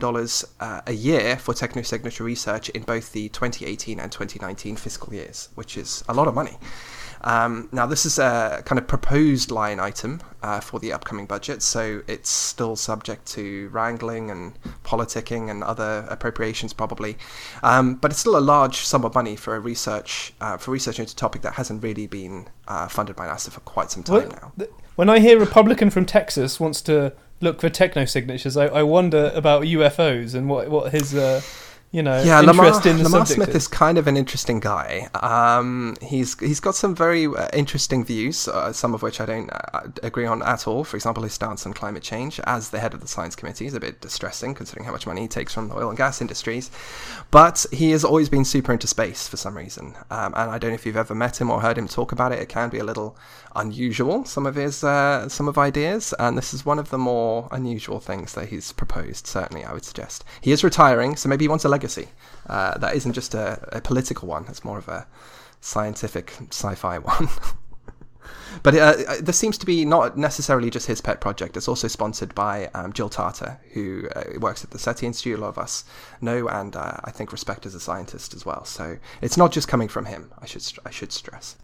[0.59, 5.77] uh, a year for technosignature research in both the 2018 and 2019 fiscal years, which
[5.77, 6.57] is a lot of money.
[7.23, 11.61] Um, now, this is a kind of proposed line item uh, for the upcoming budget,
[11.61, 17.17] so it's still subject to wrangling and politicking and other appropriations, probably.
[17.63, 20.99] Um, but it's still a large sum of money for a research uh, for research
[20.99, 24.29] into a topic that hasn't really been uh, funded by NASA for quite some time
[24.29, 24.67] now.
[24.95, 29.31] When I hear Republican from Texas wants to look for techno signatures, I, I wonder
[29.33, 31.41] about UFOs and what what his uh,
[31.93, 35.09] you know yeah, Lamar, Lamar subject Smith is kind of an interesting guy.
[35.13, 39.51] Um, he's he's got some very uh, interesting views, uh, some of which I don't
[39.51, 40.83] uh, agree on at all.
[40.83, 43.75] For example, his stance on climate change as the head of the science committee is
[43.75, 46.71] a bit distressing, considering how much money he takes from the oil and gas industries.
[47.29, 50.71] But he has always been super into space for some reason, um, and I don't
[50.71, 52.39] know if you've ever met him or heard him talk about it.
[52.39, 53.15] It can be a little
[53.55, 57.47] unusual some of his uh, some of ideas, and this is one of the more
[57.51, 59.27] unusual things that he's proposed.
[59.27, 62.09] Certainly, I would suggest he is retiring, so maybe he wants a legacy
[62.47, 65.07] uh, that isn't just a, a political one; it's more of a
[65.61, 67.29] scientific sci-fi one.
[68.61, 71.57] But uh, uh, this seems to be not necessarily just his pet project.
[71.57, 75.39] It's also sponsored by um, Jill Tarter, who uh, works at the SETI Institute.
[75.39, 75.85] A lot of us
[76.21, 78.63] know and uh, I think respect as a scientist as well.
[78.65, 80.31] So it's not just coming from him.
[80.39, 81.57] I should I should stress.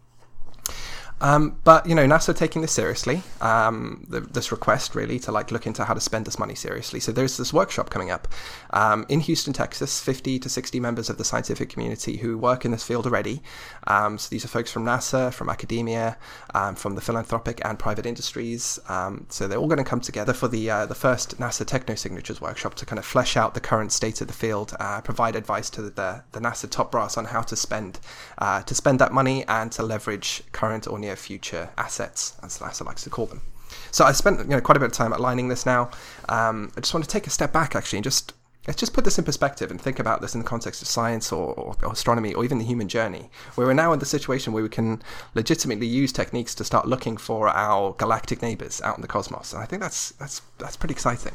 [1.20, 3.22] Um, but you know, NASA taking this seriously.
[3.40, 7.00] Um, the, this request really to like look into how to spend this money seriously.
[7.00, 8.28] So there's this workshop coming up
[8.70, 10.00] um, in Houston, Texas.
[10.00, 13.42] 50 to 60 members of the scientific community who work in this field already.
[13.86, 16.16] Um, so these are folks from NASA, from academia,
[16.54, 18.78] um, from the philanthropic and private industries.
[18.88, 21.94] Um, so they're all going to come together for the uh, the first NASA Techno
[21.94, 25.36] Signatures workshop to kind of flesh out the current state of the field, uh, provide
[25.36, 28.00] advice to the, the NASA top brass on how to spend
[28.38, 32.58] uh, to spend that money and to leverage current or near near future assets, as
[32.58, 33.42] NASA likes to call them.
[33.90, 35.90] So I spent you know quite a bit of time outlining this now.
[36.28, 38.32] Um, I just want to take a step back actually and just
[38.66, 41.32] let's just put this in perspective and think about this in the context of science
[41.32, 44.62] or, or, astronomy or even the human journey, where we're now in the situation where
[44.62, 45.00] we can
[45.34, 49.54] legitimately use techniques to start looking for our galactic neighbors out in the cosmos.
[49.54, 51.32] And I think that's that's that's pretty exciting.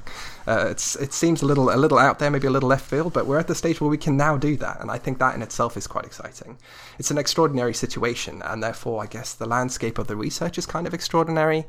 [0.47, 3.13] Uh, it's it seems a little a little out there, maybe a little left field,
[3.13, 5.33] but we're at the stage where we can now do that, and I think that
[5.33, 6.59] in itself is quite exciting.
[6.99, 10.85] It's an extraordinary situation, and therefore, I guess the landscape of the research is kind
[10.85, 11.65] of extraordinary.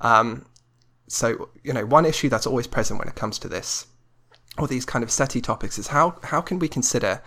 [0.00, 0.46] Um,
[1.06, 3.86] so you know, one issue that's always present when it comes to this
[4.58, 7.22] or these kind of SETI topics is how how can we consider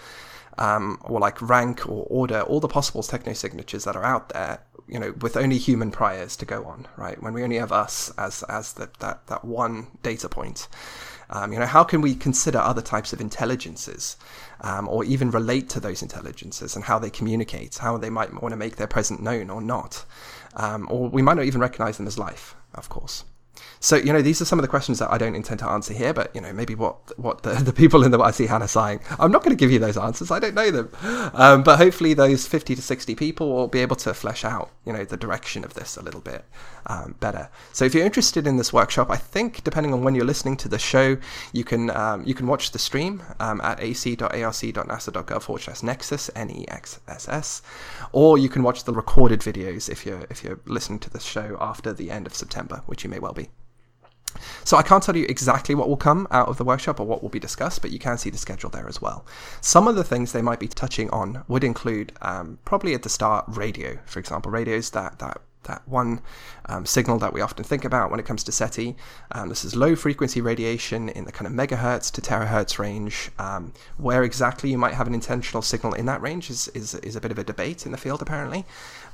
[0.58, 4.60] um, or like rank or order all the possible techno signatures that are out there,
[4.88, 7.22] you know, with only human priors to go on, right?
[7.24, 10.68] When we only have us as as the, that that one data point.
[11.32, 14.18] Um, you know, how can we consider other types of intelligences,
[14.62, 18.52] um, or even relate to those intelligences and how they communicate, how they might want
[18.52, 20.06] to make their presence known or not,
[20.56, 23.26] um, or we might not even recognize them as life, of course.
[23.82, 25.94] So, you know, these are some of the questions that I don't intend to answer
[25.94, 28.68] here, but, you know, maybe what what the, the people in the, I see Hannah
[28.68, 30.32] saying, I'm not going to give you those answers.
[30.32, 30.92] I don't know them.
[31.34, 34.92] Um, but hopefully those 50 to 60 people will be able to flesh out, you
[34.92, 36.44] know, the direction of this a little bit
[36.88, 37.50] um, better.
[37.72, 40.68] So if you're interested in this workshop, I think depending on when you're listening to
[40.68, 41.18] the show,
[41.54, 47.62] you can um, you can watch the stream um, at ac.arc.nasa.gov forward nexus, N-E-X-S-S,
[48.12, 51.58] or you can watch the recorded videos if you're, if you're listening to the show
[51.60, 53.50] after the end of September, which you may well be.
[54.70, 57.24] So I can't tell you exactly what will come out of the workshop or what
[57.24, 59.26] will be discussed, but you can see the schedule there as well.
[59.62, 63.10] Some of the things they might be touching on would include um, probably at the
[63.10, 66.22] start radio, for example, radios that that that one
[66.66, 68.96] um, signal that we often think about when it comes to SETI.
[69.32, 73.32] Um, this is low frequency radiation in the kind of megahertz to terahertz range.
[73.40, 77.16] Um, where exactly you might have an intentional signal in that range is, is, is
[77.16, 78.66] a bit of a debate in the field, apparently.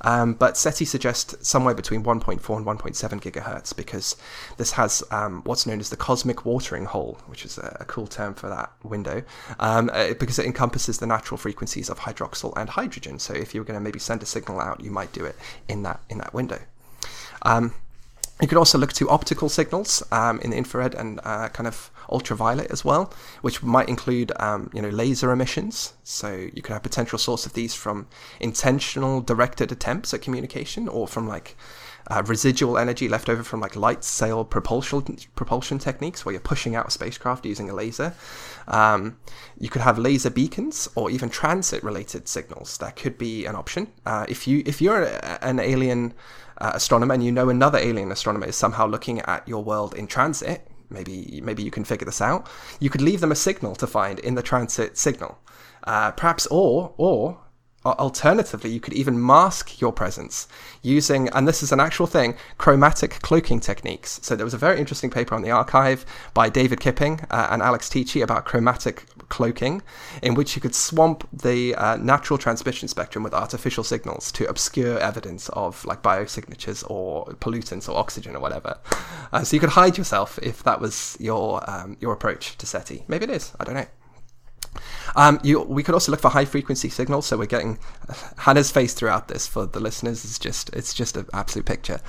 [0.02, 4.16] Um, but SETI suggests somewhere between 1.4 and 1.7 gigahertz because
[4.58, 8.08] this has um, what's known as the cosmic watering hole, which is a, a cool
[8.08, 9.24] term for that window,
[9.60, 13.20] um, uh, because it encompasses the natural frequencies of hydroxyl and hydrogen.
[13.20, 15.36] So if you were going to maybe send a signal out, you might do it
[15.68, 16.60] in that in that window.
[17.42, 17.74] Um,
[18.42, 21.90] you could also look to optical signals um, in the infrared and uh, kind of
[22.10, 25.94] ultraviolet as well, which might include um, you know laser emissions.
[26.04, 28.08] So you could have potential source of these from
[28.42, 31.56] intentional directed attempts at communication, or from like
[32.08, 36.76] uh, residual energy left over from like light sail propulsion propulsion techniques, where you're pushing
[36.76, 38.14] out a spacecraft using a laser.
[38.68, 39.18] Um,
[39.60, 42.78] you could have laser beacons, or even transit related signals.
[42.78, 43.92] That could be an option.
[44.06, 46.14] Uh, if you if you're a, an alien
[46.60, 50.08] uh, astronomer and you know another alien astronomer is somehow looking at your world in
[50.08, 52.48] transit, maybe maybe you can figure this out.
[52.80, 55.40] You could leave them a signal to find in the transit signal,
[55.86, 57.45] uh, perhaps, or or
[57.86, 60.48] alternatively, you could even mask your presence
[60.82, 64.20] using, and this is an actual thing, chromatic cloaking techniques.
[64.24, 67.62] So there was a very interesting paper on the archive by David Kipping uh, and
[67.62, 69.82] Alex Teachey about chromatic cloaking,
[70.22, 75.00] in which you could swamp the uh, natural transmission spectrum with artificial signals to obscure
[75.00, 78.78] evidence of like biosignatures or pollutants or oxygen or whatever.
[79.32, 83.04] Uh, so you could hide yourself if that was your um, your approach to SETI.
[83.08, 83.54] Maybe it is.
[83.60, 83.88] I don't know.
[85.16, 87.26] Um, you, we could also look for high frequency signals.
[87.26, 87.78] So we're getting
[88.38, 90.24] Hannah's face throughout this for the listeners.
[90.26, 92.00] It's just it's just an absolute picture.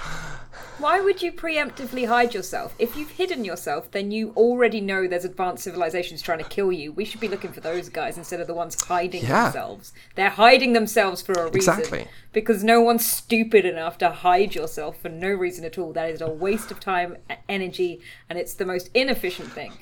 [0.79, 2.75] Why would you preemptively hide yourself?
[2.79, 6.93] If you've hidden yourself, then you already know there's advanced civilizations trying to kill you.
[6.93, 9.45] We should be looking for those guys instead of the ones hiding Yeah.
[9.45, 9.95] themselves.
[10.17, 11.57] They're hiding themselves for a reason.
[11.79, 12.09] Exactly.
[12.35, 15.95] Because no one's stupid enough to hide yourself for no reason at all.
[15.95, 17.17] That is a waste of time,
[17.49, 19.73] energy, and it's the most inefficient thing.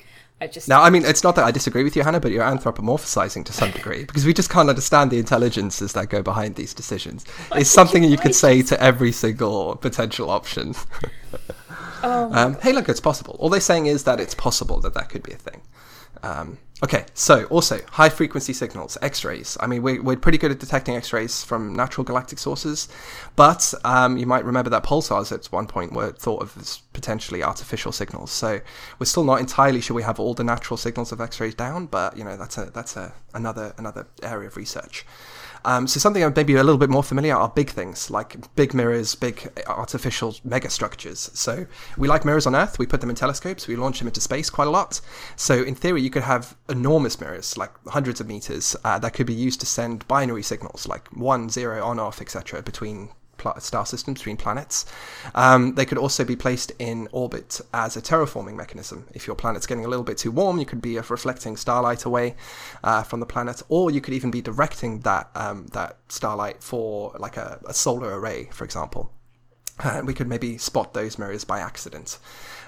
[0.41, 2.43] I just Now, I mean, it's not that I disagree with you, Hannah, but you're
[2.43, 6.73] anthropomorphizing to some degree because we just can't understand the intelligences that go behind these
[6.73, 7.25] decisions.
[7.53, 10.75] It's something you could say to every single potential option.
[12.03, 13.37] um, hey, look, it's possible.
[13.39, 15.61] All they're saying is that it's possible that that could be a thing.
[16.21, 19.57] Um, okay, so also high frequency signals, X rays.
[19.59, 22.87] I mean, we, we're pretty good at detecting X rays from natural galactic sources,
[23.35, 27.43] but um, you might remember that pulsars at one point were thought of as potentially
[27.43, 28.31] artificial signals.
[28.31, 28.59] So
[28.99, 31.85] we're still not entirely sure we have all the natural signals of X rays down,
[31.87, 35.05] but you know that's a that's a another another area of research.
[35.65, 38.75] Um, so something I'm maybe a little bit more familiar are big things like big
[38.75, 41.35] mirrors, big artificial megastructures.
[41.35, 41.65] So
[41.97, 42.77] we like mirrors on Earth.
[42.77, 43.67] We put them in telescopes.
[43.67, 45.01] We launch them into space quite a lot.
[45.35, 49.25] So in theory, you could have enormous mirrors, like hundreds of meters, uh, that could
[49.25, 53.09] be used to send binary signals, like one, zero, on, off, etc., between
[53.59, 54.85] star systems, between planets.
[55.33, 59.07] Um, they could also be placed in orbit as a terraforming mechanism.
[59.13, 62.05] If your planet's getting a little bit too warm, you could be uh, reflecting starlight
[62.05, 62.35] away
[62.83, 67.15] uh, from the planet, or you could even be directing that um, that starlight for
[67.19, 69.11] like a, a solar array, for example.
[69.83, 72.17] And we could maybe spot those mirrors by accident.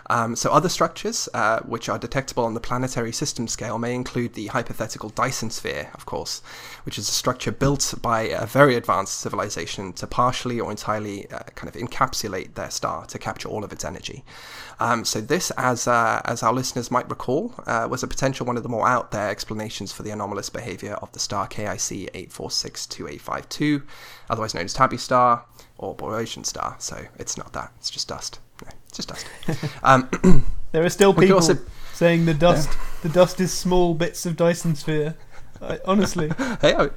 [0.10, 4.34] Um, so, other structures uh, which are detectable on the planetary system scale may include
[4.34, 6.42] the hypothetical Dyson sphere, of course,
[6.84, 11.40] which is a structure built by a very advanced civilization to partially or entirely uh,
[11.56, 14.24] kind of encapsulate their star to capture all of its energy.
[14.80, 18.56] Um, so, this, as uh, as our listeners might recall, uh, was a potential one
[18.56, 23.84] of the more out there explanations for the anomalous behavior of the star KIC 8462852,
[24.30, 25.46] otherwise known as Tabby star
[25.78, 26.78] or Boyajian star.
[26.80, 28.40] So, it's not that; it's just dust.
[28.88, 29.26] No, it's just dust.
[29.84, 30.10] Um,
[30.74, 31.58] There are still people also-
[31.94, 32.70] saying the dust
[33.02, 35.16] the dust is small bits of Dyson sphere.
[35.60, 36.28] I, honestly,
[36.62, 36.90] hey, I,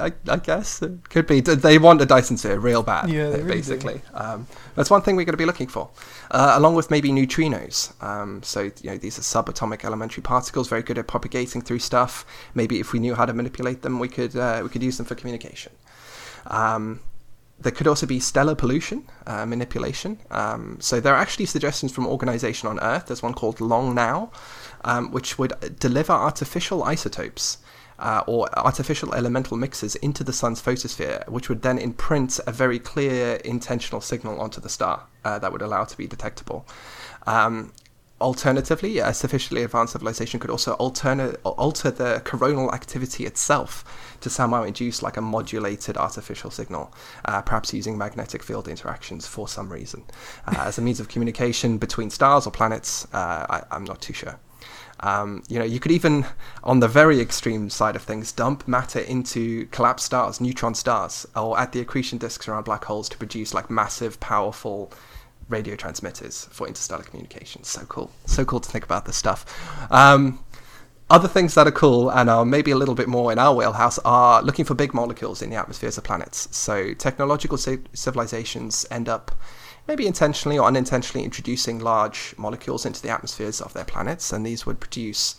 [0.00, 1.40] I, I guess it could be.
[1.40, 3.48] They want a Dyson sphere real bad, Yeah, they really do.
[3.48, 4.00] basically.
[4.14, 5.90] Um, that's one thing we're going to be looking for,
[6.30, 7.92] uh, along with maybe neutrinos.
[8.02, 12.24] Um, so you know, these are subatomic elementary particles, very good at propagating through stuff.
[12.54, 15.04] Maybe if we knew how to manipulate them, we could uh, we could use them
[15.04, 15.72] for communication.
[16.46, 17.00] Um,
[17.58, 20.18] there could also be stellar pollution uh, manipulation.
[20.30, 23.06] Um, so there are actually suggestions from organization on Earth.
[23.06, 24.30] There's one called Long Now,
[24.84, 27.58] um, which would deliver artificial isotopes
[27.98, 32.78] uh, or artificial elemental mixes into the sun's photosphere, which would then imprint a very
[32.78, 36.66] clear intentional signal onto the star uh, that would allow it to be detectable.
[37.26, 37.72] Um,
[38.18, 43.84] Alternatively, a sufficiently advanced civilization could also alterna- alter the coronal activity itself
[44.22, 46.94] to somehow induce like a modulated artificial signal,
[47.26, 50.02] uh, perhaps using magnetic field interactions for some reason.
[50.46, 54.14] Uh, as a means of communication between stars or planets, uh, I, I'm not too
[54.14, 54.38] sure.
[55.00, 56.24] Um, you know, you could even,
[56.64, 61.58] on the very extreme side of things, dump matter into collapsed stars, neutron stars, or
[61.58, 64.90] at the accretion disks around black holes to produce like massive, powerful
[65.48, 67.62] radio transmitters for interstellar communication.
[67.64, 68.10] So cool.
[68.26, 69.44] So cool to think about this stuff.
[69.90, 70.44] Um,
[71.08, 73.98] other things that are cool and are maybe a little bit more in our wheelhouse
[74.00, 76.48] are looking for big molecules in the atmospheres of planets.
[76.56, 79.30] So technological ci- civilizations end up
[79.86, 84.66] maybe intentionally or unintentionally introducing large molecules into the atmospheres of their planets, and these
[84.66, 85.36] would produce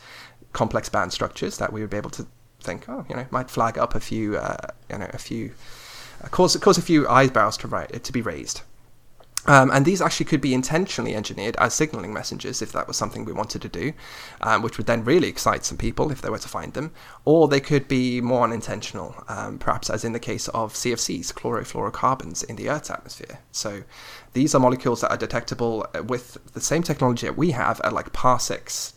[0.53, 2.25] complex band structures that we would be able to
[2.61, 5.51] think, oh, you know, might flag up a few, uh, you know, a few,
[6.23, 7.67] uh, cause cause a few eyebrows to
[7.99, 8.61] to be raised.
[9.45, 13.23] Um, and these actually could be intentionally engineered as signaling messengers if that was something
[13.23, 13.93] we wanted to do,
[14.41, 16.91] um, which would then really excite some people if they were to find them.
[17.23, 22.43] Or they could be more unintentional, um, perhaps as in the case of CFCs, chlorofluorocarbons,
[22.43, 23.39] in the Earth's atmosphere.
[23.51, 23.83] So
[24.33, 27.93] these are molecules that are detectable uh, with the same technology that we have at
[27.93, 28.93] like parsecs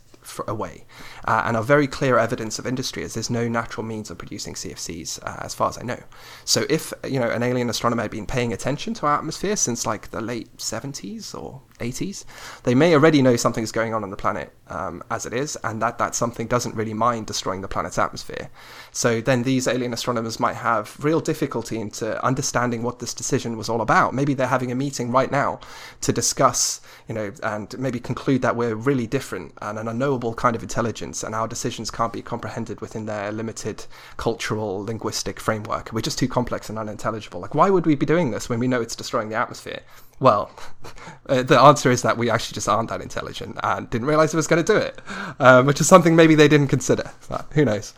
[0.47, 0.85] away,
[1.25, 4.55] uh, and are very clear evidence of industry, as there's no natural means of producing
[4.55, 6.03] CFCs, uh, as far as I know.
[6.45, 9.87] So if you know an alien astronomer had been paying attention to our atmosphere since
[9.87, 12.25] like the late 70s or 80s,
[12.65, 15.83] they may already know something's going on on the planet um, as it is, and
[15.83, 18.49] that that something doesn't really mind destroying the planet's atmosphere.
[18.93, 23.69] So then these alien astronomers might have real difficulty into understanding what this decision was
[23.69, 24.15] all about.
[24.15, 25.61] Maybe they're having a meeting right now
[26.01, 30.57] to discuss, you know, and maybe conclude that we're really different and an unknowable kind
[30.57, 33.85] of intelligence, and our decisions can't be comprehended within their limited
[34.17, 35.91] cultural linguistic framework.
[35.93, 37.41] We're just too complex and unintelligible.
[37.41, 39.81] Like, why would we be doing this when we know it's destroying the atmosphere?
[40.21, 40.51] Well,
[41.29, 44.37] uh, the answer is that we actually just aren't that intelligent and didn't realize it
[44.37, 45.01] was going to do it,
[45.41, 47.11] um, which is something maybe they didn't consider.
[47.55, 47.95] Who knows?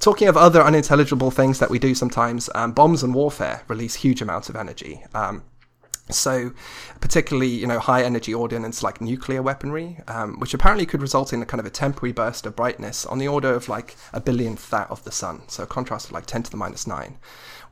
[0.00, 4.20] Talking of other unintelligible things that we do sometimes, um, bombs and warfare release huge
[4.20, 5.04] amounts of energy.
[5.14, 5.42] Um,
[6.12, 6.52] So,
[7.00, 11.40] particularly, you know, high energy ordnance like nuclear weaponry, um, which apparently could result in
[11.40, 14.70] a kind of a temporary burst of brightness on the order of like a billionth
[14.70, 15.42] that of the sun.
[15.46, 17.16] So, a contrast of like 10 to the minus 9,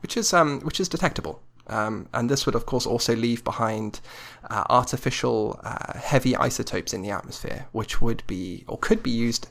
[0.01, 1.41] which is, um, which is detectable.
[1.69, 4.01] Um, and this would, of course, also leave behind
[4.49, 9.47] uh, artificial uh, heavy isotopes in the atmosphere, which would be or could be used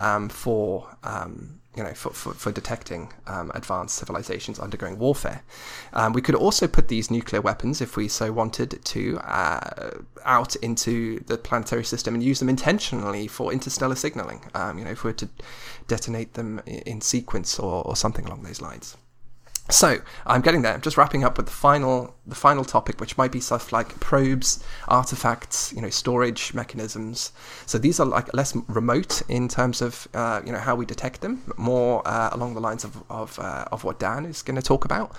[0.00, 5.42] um, for um, you know, for, for, for detecting um, advanced civilizations undergoing warfare.
[5.92, 9.90] Um, we could also put these nuclear weapons, if we so wanted to, uh,
[10.24, 14.90] out into the planetary system and use them intentionally for interstellar signaling, um, you know,
[14.90, 15.28] if we were to
[15.86, 18.96] detonate them in sequence or, or something along those lines.
[19.68, 20.74] So I'm getting there.
[20.74, 23.98] I'm just wrapping up with the final the final topic, which might be stuff like
[23.98, 27.32] probes, artifacts, you know, storage mechanisms.
[27.66, 31.20] So these are like less remote in terms of uh, you know how we detect
[31.20, 34.62] them, more uh, along the lines of of, uh, of what Dan is going to
[34.62, 35.16] talk about.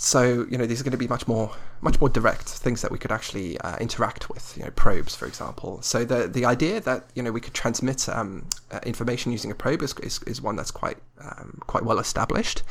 [0.00, 2.92] So you know these are going to be much more much more direct things that
[2.92, 4.56] we could actually uh, interact with.
[4.56, 5.82] You know probes, for example.
[5.82, 9.56] So the the idea that you know we could transmit um, uh, information using a
[9.56, 12.62] probe is, is, is one that's quite um, quite well established.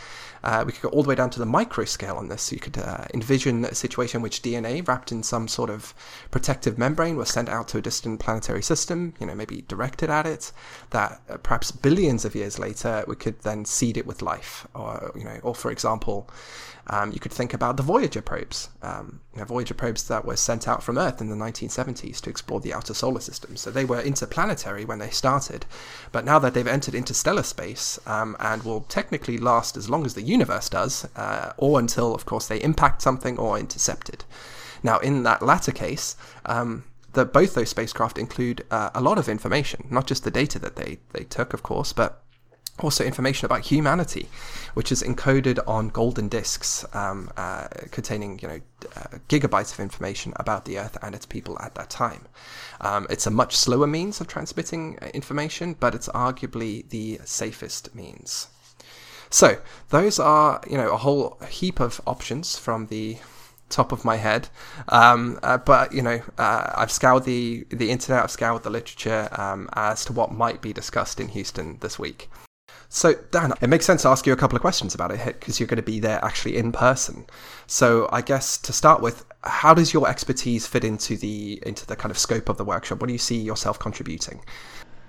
[0.44, 2.44] Uh, we could go all the way down to the micro scale on this.
[2.44, 5.94] So you could uh, envision a situation in which DNA wrapped in some sort of
[6.32, 9.14] protective membrane was sent out to a distant planetary system.
[9.20, 10.52] You know maybe directed at it.
[10.92, 15.12] That uh, perhaps billions of years later we could then seed it with life, or
[15.16, 16.30] you know, or for example.
[16.90, 20.38] Um, you could think about the Voyager probes, um, you know, Voyager probes that were
[20.38, 23.58] sent out from Earth in the 1970s to explore the outer solar system.
[23.58, 25.66] So they were interplanetary when they started,
[26.14, 30.14] but now that they've entered interstellar space um, and will technically last as long as
[30.14, 34.24] the universe does, uh, or until, of course, they impact something or intercept it.
[34.82, 36.16] Now, in that latter case,
[36.46, 40.60] um, the, both those spacecraft include uh, a lot of information, not just the data
[40.60, 42.24] that they, they took, of course, but
[42.80, 44.30] also information about humanity,
[44.74, 48.62] which is encoded on golden disks um, uh, containing you know
[48.96, 52.28] uh, gigabytes of information about the Earth and its people at that time.
[52.82, 57.94] Um, it's a much slower means of transmitting uh, information, but it's arguably the safest
[57.96, 58.48] means.
[59.30, 59.58] So
[59.90, 63.18] those are you know a whole heap of options from the
[63.70, 64.50] top of my head.
[64.90, 69.28] Um, uh, but you know, uh, I've scoured the the internet, I've scoured the literature
[69.32, 72.30] um, as to what might be discussed in Houston this week.
[72.90, 75.60] So, Dan, it makes sense to ask you a couple of questions about it because
[75.60, 77.26] you're going to be there actually in person.
[77.68, 81.96] So, I guess to start with, how does your expertise fit into the into the
[81.96, 83.02] kind of scope of the workshop?
[83.02, 84.42] What do you see yourself contributing?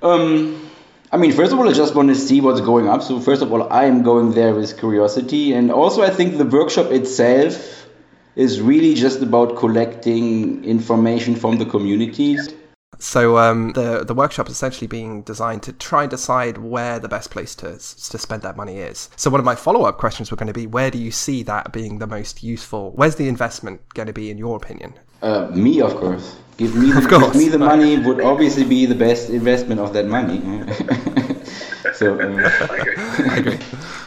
[0.02, 0.70] Um,
[1.12, 3.02] I mean, first of all, I just want to see what's going up.
[3.02, 6.44] So, first of all, I am going there with curiosity, and also I think the
[6.44, 7.86] workshop itself
[8.34, 12.54] is really just about collecting information from the communities.
[12.98, 17.08] So um, the the workshop is essentially being designed to try and decide where the
[17.08, 19.08] best place to to spend that money is.
[19.16, 21.42] So one of my follow up questions were going to be, where do you see
[21.44, 22.92] that being the most useful?
[22.96, 24.94] Where's the investment going to be, in your opinion?
[25.22, 26.36] Uh, me, of course.
[26.56, 27.32] Give me the, of course.
[27.32, 30.40] Give me the money would obviously be the best investment of that money.
[31.94, 33.58] so um, I agree.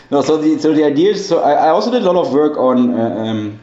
[0.09, 2.33] no, so the so the idea is so I, I also did a lot of
[2.33, 2.93] work on.
[2.93, 3.59] Uh, um,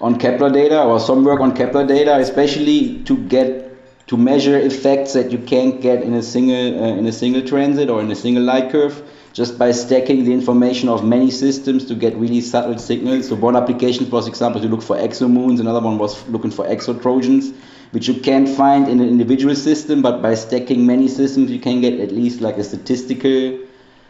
[0.00, 3.71] on Kepler data, or some work on Kepler data, especially to get
[4.12, 7.88] to measure effects that you can't get in a single uh, in a single transit
[7.88, 9.02] or in a single light curve
[9.32, 13.28] just by stacking the information of many systems to get really subtle signals.
[13.28, 15.58] So one application was, example, to look for exomoons.
[15.60, 17.54] Another one was looking for exotrojans,
[17.92, 21.80] which you can't find in an individual system, but by stacking many systems, you can
[21.80, 23.58] get at least like a statistical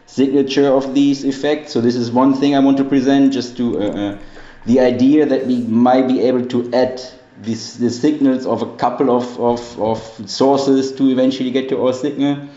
[0.05, 1.71] signature of these effects.
[1.71, 4.19] So this is one thing I want to present, just to uh, uh,
[4.65, 7.01] the idea that we might be able to add
[7.43, 11.93] these, the signals of a couple of, of, of sources to eventually get to our
[11.93, 12.47] signal.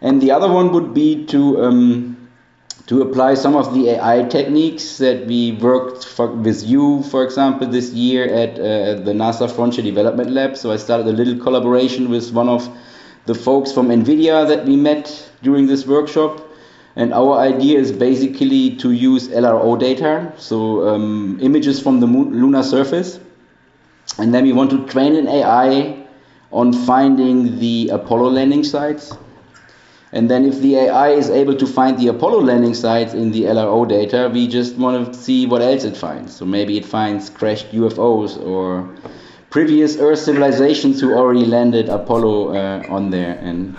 [0.00, 2.22] And the other one would be to um,
[2.86, 7.66] to apply some of the AI techniques that we worked for, with you, for example,
[7.66, 10.56] this year at uh, the NASA Frontier Development Lab.
[10.56, 12.68] So I started a little collaboration with one of
[13.26, 16.48] the folks from NVIDIA that we met during this workshop.
[16.96, 22.38] And our idea is basically to use LRO data, so um, images from the moon,
[22.38, 23.18] lunar surface,
[24.18, 26.04] and then we want to train an AI
[26.50, 29.12] on finding the Apollo landing sites.
[30.14, 33.44] And then if the AI is able to find the Apollo landing sites in the
[33.44, 36.36] LRO data, we just want to see what else it finds.
[36.36, 38.94] So maybe it finds crashed UFOs or
[39.48, 43.38] previous Earth civilizations who already landed Apollo uh, on there.
[43.40, 43.76] And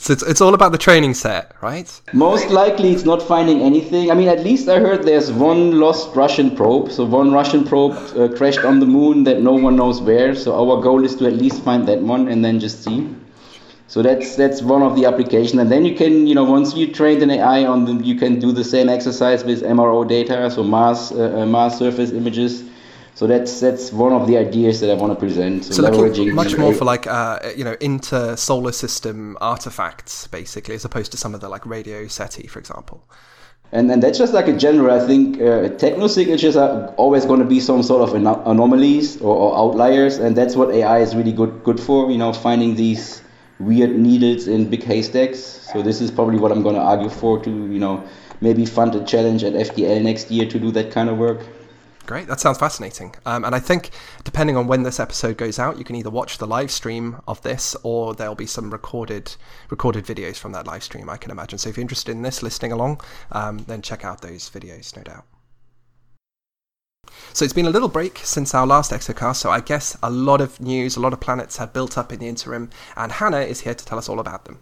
[0.00, 2.00] so it's, it's all about the training set, right?
[2.14, 4.10] Most likely it's not finding anything.
[4.10, 6.90] I mean, at least I heard there's one lost Russian probe.
[6.90, 10.34] So one Russian probe uh, crashed on the moon that no one knows where.
[10.34, 13.14] So our goal is to at least find that one and then just see.
[13.88, 15.60] So that's that's one of the applications.
[15.60, 18.38] And then you can, you know, once you trained an AI on them, you can
[18.38, 22.62] do the same exercise with MRO data, so Mars uh, uh, Mars surface images.
[23.20, 25.66] So that's that's one of the ideas that I want to present.
[25.66, 30.74] So, So leveraging much more for like uh, you know inter solar system artifacts, basically,
[30.74, 33.04] as opposed to some of the like radio SETI, for example.
[33.72, 34.98] And and that's just like a general.
[34.98, 39.20] I think uh, techno signatures are always going to be some sort of ano- anomalies
[39.20, 42.10] or, or outliers, and that's what AI is really good good for.
[42.10, 43.20] You know, finding these
[43.58, 45.40] weird needles in big haystacks.
[45.70, 48.02] So this is probably what I'm going to argue for to you know
[48.40, 51.40] maybe fund a challenge at FDL next year to do that kind of work.
[52.10, 53.14] Great, that sounds fascinating.
[53.24, 53.90] Um, and I think
[54.24, 57.40] depending on when this episode goes out, you can either watch the live stream of
[57.42, 59.36] this, or there'll be some recorded
[59.68, 61.08] recorded videos from that live stream.
[61.08, 61.60] I can imagine.
[61.60, 63.00] So if you're interested in this, listening along,
[63.30, 65.24] um, then check out those videos, no doubt.
[67.32, 70.40] So it's been a little break since our last Exocast, so I guess a lot
[70.40, 73.60] of news, a lot of planets have built up in the interim, and Hannah is
[73.60, 74.58] here to tell us all about them.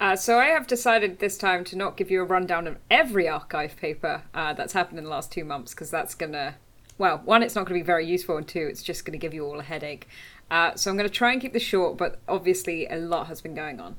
[0.00, 3.28] Uh, so I have decided this time to not give you a rundown of every
[3.28, 6.56] archive paper uh, that's happened in the last two months because that's gonna,
[6.96, 9.18] well, one, it's not going to be very useful, and two, it's just going to
[9.18, 10.08] give you all a headache.
[10.50, 13.42] Uh, so I'm going to try and keep this short, but obviously a lot has
[13.42, 13.96] been going on.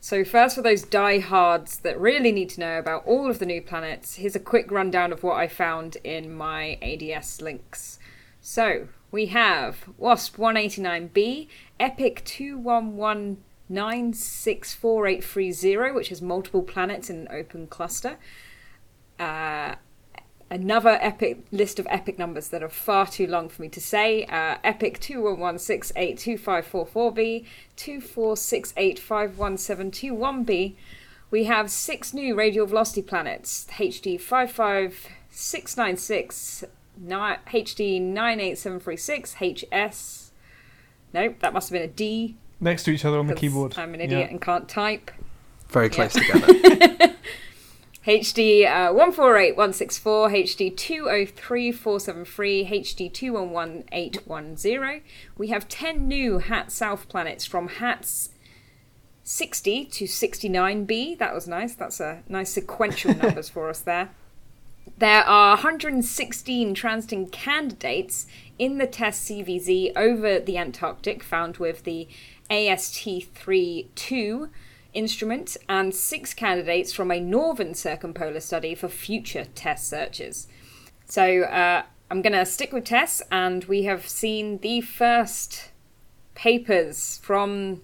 [0.00, 3.60] So first, for those diehards that really need to know about all of the new
[3.60, 7.98] planets, here's a quick rundown of what I found in my ADS links.
[8.40, 12.22] So we have WASP 189b, Epic
[13.70, 18.18] 211964830, which has multiple planets in an open cluster.
[19.18, 19.76] Uh,
[20.50, 24.26] another epic list of epic numbers that are far too long for me to say.
[24.26, 27.46] Uh, epic 211682544b,
[27.76, 30.74] 246851721b.
[31.30, 36.64] We have six new radial velocity planets HD 55696,
[37.00, 40.32] HD 98736, HS.
[41.12, 42.36] Nope, that must have been a D.
[42.64, 43.74] Next to each other on the keyboard.
[43.76, 44.26] I'm an idiot Yeah.
[44.30, 45.10] and can't type.
[45.68, 46.46] Very close together.
[48.06, 55.02] HD uh, 148164, HD 203473, HD 211810.
[55.36, 58.30] We have 10 new HAT South planets from HATS
[59.24, 61.18] 60 to 69b.
[61.18, 61.74] That was nice.
[61.74, 64.08] That's a nice sequential numbers for us there.
[64.98, 68.26] There are 116 transiting candidates
[68.58, 72.06] in the TESS CVZ over the Antarctic, found with the
[72.50, 74.50] AST-3-2
[74.94, 80.46] instrument, and six candidates from a northern circumpolar study for future TESS searches.
[81.06, 85.70] So uh, I'm going to stick with TESS, and we have seen the first
[86.34, 87.82] papers from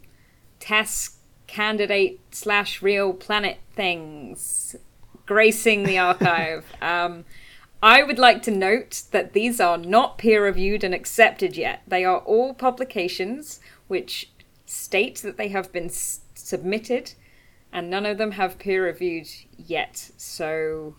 [0.61, 4.77] TESS candidate slash real planet things
[5.27, 6.65] gracing the archive.
[6.83, 7.25] um,
[7.83, 11.83] I would like to note that these are not peer reviewed and accepted yet.
[11.87, 13.59] They are all publications
[13.89, 14.31] which
[14.71, 17.13] state that they have been s- submitted,
[17.73, 20.11] and none of them have peer reviewed yet.
[20.17, 20.95] So,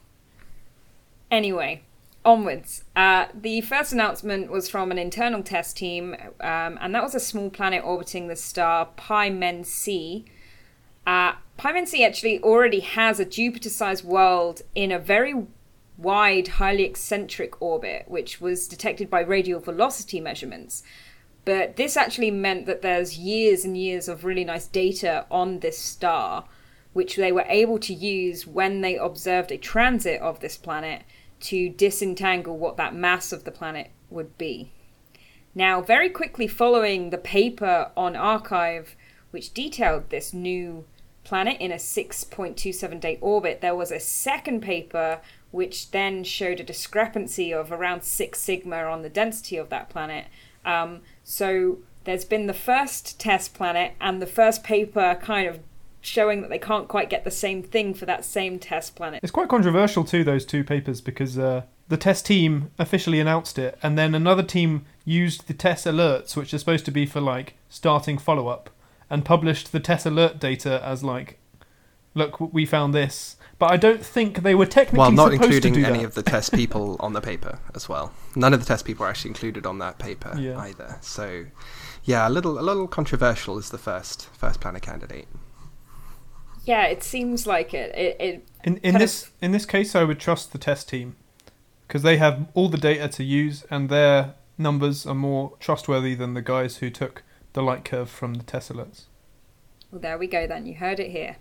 [1.30, 1.84] anyway,
[2.26, 2.84] onwards.
[2.96, 7.20] Uh, the first announcement was from an internal TESS team, um, and that was a
[7.20, 10.26] small planet orbiting the star Pi Men C.
[11.08, 15.34] Uh, Pi Men C actually already has a Jupiter sized world in a very
[15.98, 20.84] wide, highly eccentric orbit, which was detected by radial velocity measurements.
[21.44, 25.78] But this actually meant that there's years and years of really nice data on this
[25.78, 26.46] star,
[26.94, 31.04] which they were able to use when they observed a transit of this planet
[31.42, 34.72] to disentangle what that mass of the planet would be.
[35.56, 38.96] Now, very quickly following the paper on Archive,
[39.32, 40.86] which detailed this new
[41.24, 45.20] planet in a 6.27 day orbit, there was a second paper
[45.52, 50.28] which then showed a discrepancy of around 6 sigma on the density of that planet.
[50.66, 55.59] Um, so there's been the first TESS planet and the first paper kind of
[56.01, 59.20] showing that they can't quite get the same thing for that same TESS planet.
[59.22, 63.78] It's quite controversial too, those two papers, because uh, the TESS team officially announced it,
[63.84, 67.55] and then another team used the TESS alerts, which are supposed to be for like
[67.70, 68.72] starting follow up,
[69.09, 71.38] and published the TESS alert data as like,
[72.16, 73.36] look, we found this.
[73.62, 76.05] But I don't think they were technically While not supposed to including any that.
[76.05, 78.12] of the TESS people on the paper as well.
[78.36, 80.57] None of the TESS people are actually included on that paper Yeah.
[80.57, 80.97] either.
[81.01, 81.45] So,
[82.03, 85.28] yeah, a little a little controversial is the first first planet candidate.
[86.66, 87.93] Yeah, it seems like it.
[87.95, 91.16] It, it In in kind this in this case, I would trust the TESS team
[91.88, 96.34] because they have all the data to use, and their numbers are more trustworthy than
[96.34, 97.22] the guys who took
[97.53, 99.03] the light curve from the TESS alerts.
[99.91, 100.66] Well, there we go then.
[100.66, 101.36] You heard it here.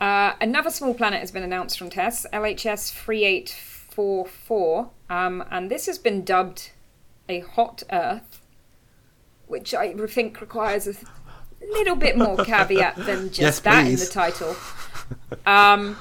[0.00, 5.98] Uh, another small planet has been announced from TESS, LHS 3844, um, and this has
[5.98, 6.70] been dubbed
[7.28, 8.40] a hot Earth,
[9.46, 10.94] which I think requires a
[11.60, 14.56] little bit more caveat than just Yes, that in the title.
[15.44, 15.96] Um,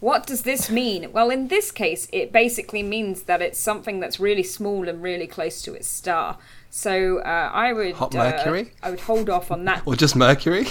[0.00, 1.12] what does this mean?
[1.12, 5.26] Well, in this case, it basically means that it's something that's really small and really
[5.26, 6.38] close to its star.
[6.74, 8.72] So uh, I would Hot uh, Mercury?
[8.82, 9.82] I would hold off on that.
[9.84, 10.66] Or just Mercury?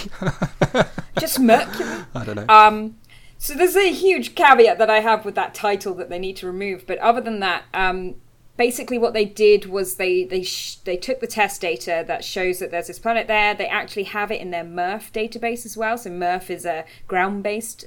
[1.20, 2.04] Just Mercury.
[2.12, 2.46] I don't know.
[2.48, 2.96] Um,
[3.38, 6.46] so there's a huge caveat that I have with that title that they need to
[6.48, 6.88] remove.
[6.88, 8.16] But other than that, um,
[8.56, 12.58] basically what they did was they they sh- they took the TESS data that shows
[12.58, 13.54] that there's this planet there.
[13.54, 15.96] They actually have it in their MEarth database as well.
[15.96, 17.86] So MEarth is a ground-based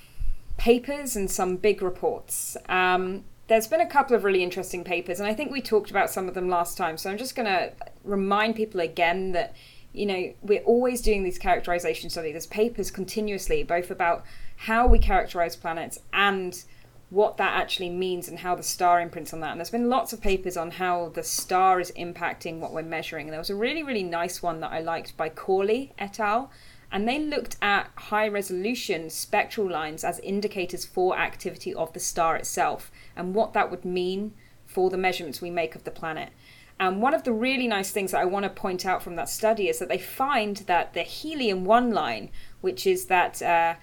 [0.56, 2.56] papers and some big reports.
[2.68, 6.10] Um, there's been a couple of really interesting papers, and I think we talked about
[6.10, 6.96] some of them last time.
[6.96, 7.72] So I'm just going to
[8.02, 9.54] remind people again that
[9.92, 12.32] you know we're always doing these characterization studies.
[12.32, 14.24] There's papers continuously, both about
[14.56, 16.62] how we characterize planets and
[17.08, 19.52] what that actually means and how the star imprints on that.
[19.52, 23.26] And there's been lots of papers on how the star is impacting what we're measuring.
[23.26, 26.50] And there was a really, really nice one that I liked by Cauley et al.
[26.90, 32.36] And they looked at high resolution spectral lines as indicators for activity of the star
[32.36, 34.32] itself and what that would mean
[34.66, 36.30] for the measurements we make of the planet.
[36.78, 39.30] And one of the really nice things that I want to point out from that
[39.30, 42.28] study is that they find that the helium 1 line,
[42.60, 43.76] which is that uh,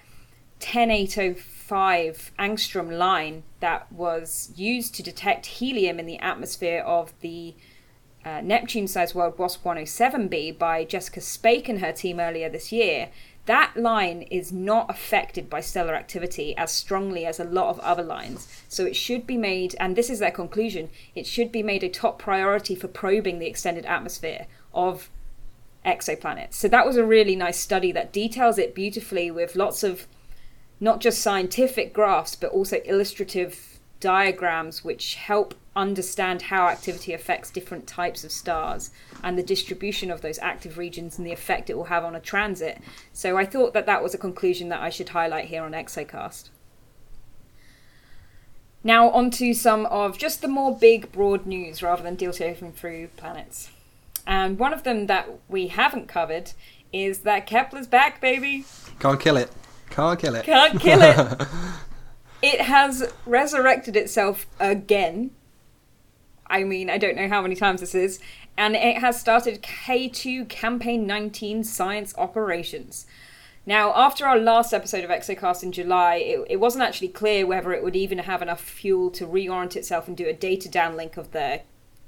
[0.60, 7.56] 10805 angstrom line that was used to detect helium in the atmosphere of the
[8.24, 13.10] uh, Neptune sized world WASP 107b by Jessica Spake and her team earlier this year,
[13.46, 18.02] that line is not affected by stellar activity as strongly as a lot of other
[18.02, 18.48] lines.
[18.68, 21.88] So it should be made, and this is their conclusion, it should be made a
[21.88, 25.10] top priority for probing the extended atmosphere of
[25.84, 26.54] exoplanets.
[26.54, 30.06] So that was a really nice study that details it beautifully with lots of
[30.80, 33.73] not just scientific graphs, but also illustrative
[34.04, 38.90] diagrams which help understand how activity affects different types of stars
[39.22, 42.20] and the distribution of those active regions and the effect it will have on a
[42.20, 42.82] transit.
[43.14, 46.50] So I thought that that was a conclusion that I should highlight here on Exocast.
[48.82, 53.08] Now, on to some of just the more big, broad news rather than delving through
[53.16, 53.70] planets.
[54.26, 56.52] And one of them that we haven't covered
[56.92, 58.66] is that Kepler's back, baby.
[59.00, 59.50] Can't kill it.
[59.88, 60.44] Can't kill it.
[60.44, 61.48] Can't kill it.
[62.44, 65.30] it has resurrected itself again.
[66.46, 68.20] I mean, I don't know how many times this is.
[68.54, 73.06] And it has started K2 Campaign 19 science operations.
[73.64, 77.72] Now, after our last episode of Exocast in July, it, it wasn't actually clear whether
[77.72, 81.32] it would even have enough fuel to reorient itself and do a data downlink of
[81.32, 81.62] the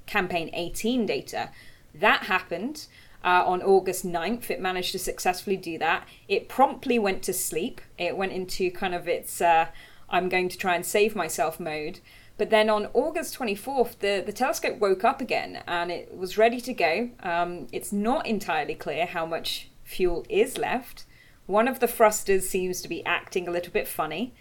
[0.04, 1.48] Campaign 18 data.
[1.94, 2.88] That happened
[3.24, 4.50] uh, on August 9th.
[4.50, 6.06] It managed to successfully do that.
[6.28, 7.80] It promptly went to sleep.
[7.96, 9.68] It went into kind of its uh,
[10.08, 12.00] I'm going to try and save myself mode.
[12.38, 16.60] But then on August 24th, the, the telescope woke up again and it was ready
[16.60, 17.10] to go.
[17.22, 21.04] Um, it's not entirely clear how much fuel is left.
[21.46, 24.34] One of the thrusters seems to be acting a little bit funny.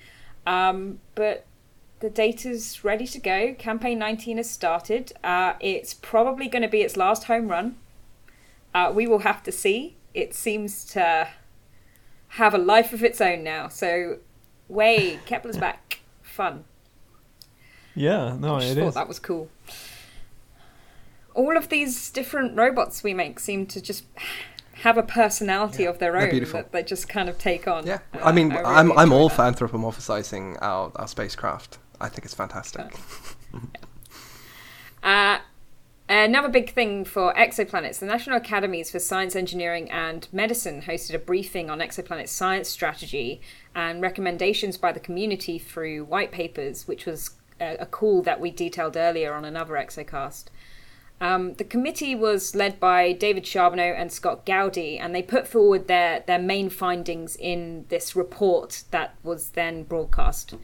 [0.46, 1.46] Um, but
[2.00, 3.54] the data's ready to go.
[3.54, 5.14] Campaign 19 has started.
[5.24, 7.78] Uh, it's probably going to be its last home run.
[8.74, 9.96] Uh, we will have to see.
[10.14, 11.30] It seems to
[12.30, 13.70] have a life of its own now.
[13.70, 14.20] So,
[14.68, 16.00] way, Kepler's back.
[16.22, 16.64] Fun.
[17.96, 18.94] Yeah, no, I just it thought is.
[18.96, 19.50] that was cool.
[21.34, 24.06] All of these different robots we make seem to just
[24.80, 26.60] have a personality of their own beautiful.
[26.62, 27.86] that they just kind of take on.
[27.88, 29.36] Yeah, Uh, I mean, really I'm I'm all that.
[29.36, 31.78] for anthropomorphizing our, our spacecraft.
[32.02, 32.86] I think it's fantastic.
[35.04, 35.38] Uh,
[36.26, 41.20] Another big thing for exoplanets, the National Academies for Science, Engineering and Medicine hosted a
[41.20, 43.42] briefing on exoplanet science strategy
[43.76, 48.50] and recommendations by the community through white papers, which was a, a call that we
[48.50, 50.46] detailed earlier on another Exocast.
[51.22, 55.88] Um, the committee was led by David Charbonneau and Scott Gaudi, and they put forward
[55.88, 60.56] their, their main findings in this report that was then broadcast.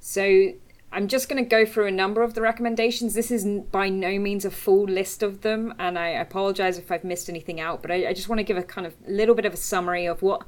[0.00, 0.52] So
[0.96, 3.12] I'm just going to go through a number of the recommendations.
[3.12, 7.04] This is by no means a full list of them, and I apologize if I've
[7.04, 9.44] missed anything out, but I, I just want to give a kind of little bit
[9.44, 10.46] of a summary of what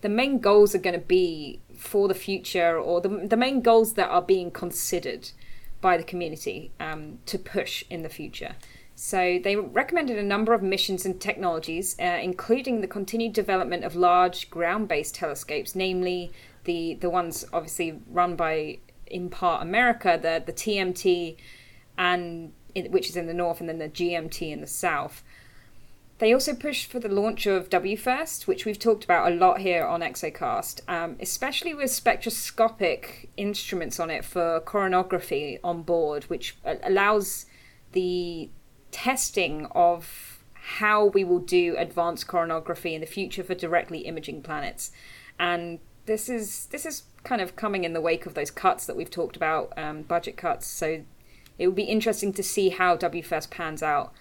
[0.00, 3.92] the main goals are going to be for the future, or the, the main goals
[3.92, 5.32] that are being considered
[5.82, 8.56] by the community um, to push in the future.
[8.94, 13.94] So they recommended a number of missions and technologies, uh, including the continued development of
[13.94, 16.32] large ground-based telescopes, namely
[16.64, 18.78] the the ones obviously run by
[19.10, 21.36] in part America, the the TMT,
[21.98, 25.22] and which is in the north, and then the GMT in the south.
[26.18, 29.86] They also pushed for the launch of WFIRST, which we've talked about a lot here
[29.86, 37.46] on Exocast, um, especially with spectroscopic instruments on it for coronagraphy on board, which allows
[37.92, 38.50] the
[38.90, 44.92] testing of how we will do advanced coronagraphy in the future for directly imaging planets.
[45.38, 48.96] And this is this is kind of coming in the wake of those cuts that
[48.96, 50.66] we've talked about, um, budget cuts.
[50.66, 51.04] So
[51.58, 54.12] it will be interesting to see how WFIRST pans out.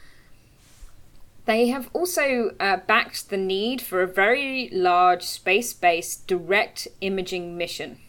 [1.46, 7.58] They have also uh, backed the need for a very large space based direct imaging
[7.58, 8.00] mission.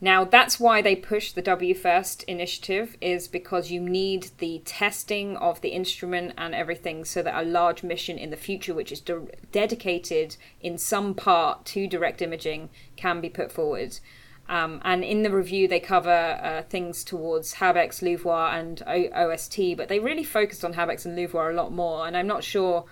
[0.00, 5.60] Now, that's why they push the WFIRST initiative, is because you need the testing of
[5.60, 9.26] the instrument and everything so that a large mission in the future, which is de-
[9.50, 13.98] dedicated in some part to direct imaging, can be put forward.
[14.48, 19.76] Um, and in the review, they cover uh, things towards HABEX, LUVOIR, and o- OST,
[19.76, 22.06] but they really focused on HABEX and LUVOIR a lot more.
[22.06, 22.84] And I'm not sure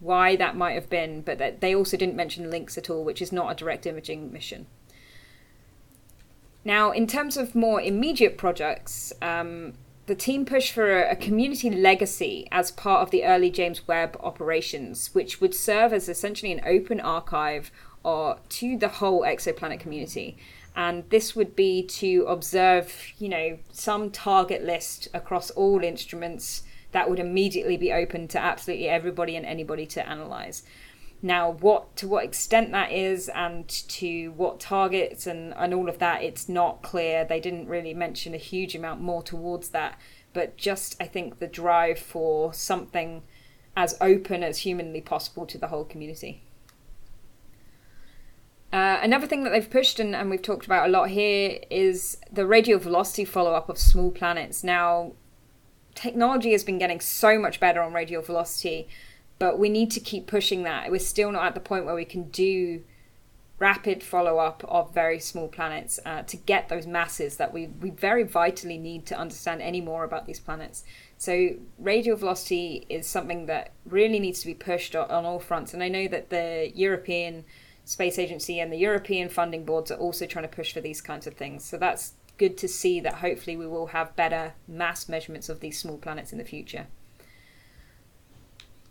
[0.00, 3.32] why that might have been, but they also didn't mention Lynx at all, which is
[3.32, 4.66] not a direct imaging mission.
[6.68, 9.72] Now, in terms of more immediate projects, um,
[10.04, 15.14] the team pushed for a, community legacy as part of the early James Webb operations,
[15.14, 17.70] which would serve as essentially an open archive
[18.04, 20.36] or to the whole exoplanet community.
[20.76, 27.08] And this would be to observe, you know, some target list across all instruments that
[27.08, 30.64] would immediately be open to absolutely everybody and anybody to analyze.
[31.20, 35.98] Now, what to what extent that is and to what targets and, and all of
[35.98, 37.24] that, it's not clear.
[37.24, 39.98] They didn't really mention a huge amount more towards that,
[40.32, 43.22] but just I think the drive for something
[43.76, 46.42] as open as humanly possible to the whole community.
[48.72, 52.18] Uh, another thing that they've pushed and, and we've talked about a lot here is
[52.30, 54.62] the radial velocity follow up of small planets.
[54.62, 55.12] Now,
[55.94, 58.88] technology has been getting so much better on radial velocity
[59.38, 60.90] but we need to keep pushing that.
[60.90, 62.82] We're still not at the point where we can do
[63.58, 67.90] rapid follow up of very small planets uh, to get those masses that we, we
[67.90, 70.84] very vitally need to understand any more about these planets.
[71.16, 75.74] So, radial velocity is something that really needs to be pushed on, on all fronts.
[75.74, 77.44] And I know that the European
[77.84, 81.26] Space Agency and the European funding boards are also trying to push for these kinds
[81.26, 81.64] of things.
[81.64, 85.78] So, that's good to see that hopefully we will have better mass measurements of these
[85.78, 86.86] small planets in the future.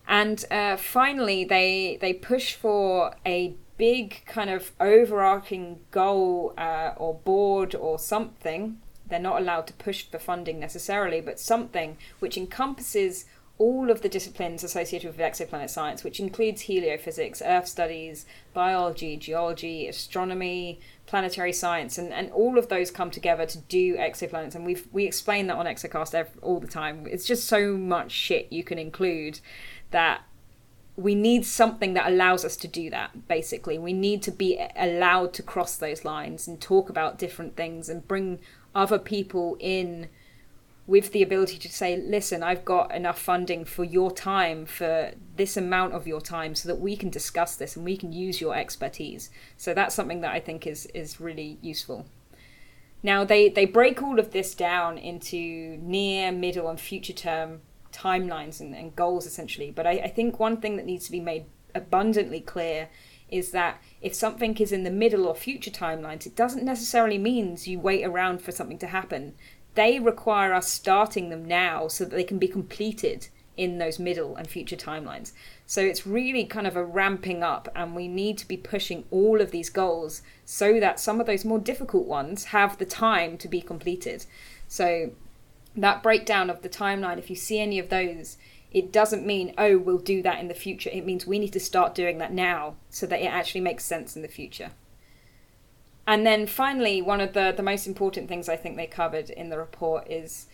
[0.08, 7.14] And uh, finally, they they push for a big kind of overarching goal uh, or
[7.14, 8.80] board or something.
[9.08, 13.26] They're not allowed to push for funding necessarily, but something which encompasses
[13.60, 19.88] all of the disciplines associated with exoplanet science, which includes heliophysics, Earth studies, biology, geology,
[19.88, 24.54] astronomy, planetary science, and, and all of those come together to do exoplanets.
[24.54, 27.08] And we we explain that on Exocast every, all the time.
[27.10, 29.40] It's just so much shit you can include
[29.92, 30.22] that
[30.96, 33.78] we need something that allows us to do that basically.
[33.78, 38.08] We need to be allowed to cross those lines and talk about different things and
[38.08, 38.40] bring
[38.74, 40.10] other people in
[40.88, 45.58] with the ability to say listen i've got enough funding for your time for this
[45.58, 48.56] amount of your time so that we can discuss this and we can use your
[48.56, 49.30] expertise.
[49.58, 52.08] So that's something that i think is is really useful.
[53.04, 57.62] Now they they break all of this down into near middle and future term
[57.98, 59.72] timelines and, and goals essentially.
[59.72, 62.90] But I, I think one thing that needs to be made abundantly clear
[63.30, 67.68] is that if something is in the middle or future timelines, it doesn't necessarily means
[67.68, 69.34] you wait around for something to happen.
[69.76, 73.28] They require us starting them now so that they can be completed
[73.58, 75.34] in those middle and future timelines.
[75.66, 79.42] So it's really kind of a ramping up, and we need to be pushing all
[79.42, 83.48] of these goals so that some of those more difficult ones have the time to
[83.48, 84.26] be completed.
[84.68, 85.12] So
[85.78, 88.38] that breakdown of the timeline, if you see any of those,
[88.72, 90.90] it doesn't mean, oh, we'll do that in the future.
[90.92, 94.16] It means we need to start doing that now so that it actually makes sense
[94.16, 94.72] in the future.
[96.06, 99.50] And then finally, one of the, the most important things I think they covered in
[99.50, 100.48] the report is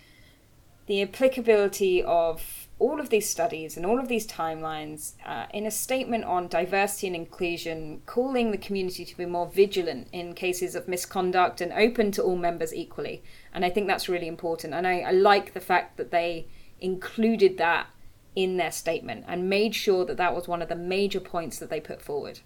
[0.88, 5.72] the applicability of all of these studies and all of these timelines uh, in a
[5.72, 10.88] statement on diversity and inclusion, calling the community to be more vigilant in cases of
[10.88, 13.24] misconduct and open to all members equally.
[13.54, 14.74] And I think that's really important.
[14.74, 16.48] And I, I like the fact that they
[16.82, 17.88] included that
[18.36, 21.70] in their statement and made sure that that was one of the major points that
[21.70, 22.40] they put forward.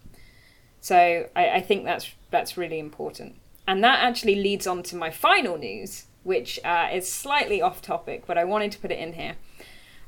[0.82, 3.36] So I, I think that's that's really important.
[3.68, 8.24] And that actually leads on to my final news, which uh, is slightly off topic,
[8.26, 9.36] but I wanted to put it in here.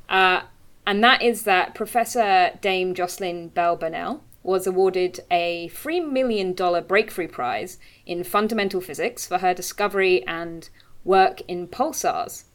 [0.09, 0.41] Uh,
[0.85, 6.53] and that is that Professor Dame Jocelyn Bell Burnell was awarded a $3 million
[6.87, 10.69] breakthrough prize in fundamental physics for her discovery and
[11.03, 12.45] work in pulsars.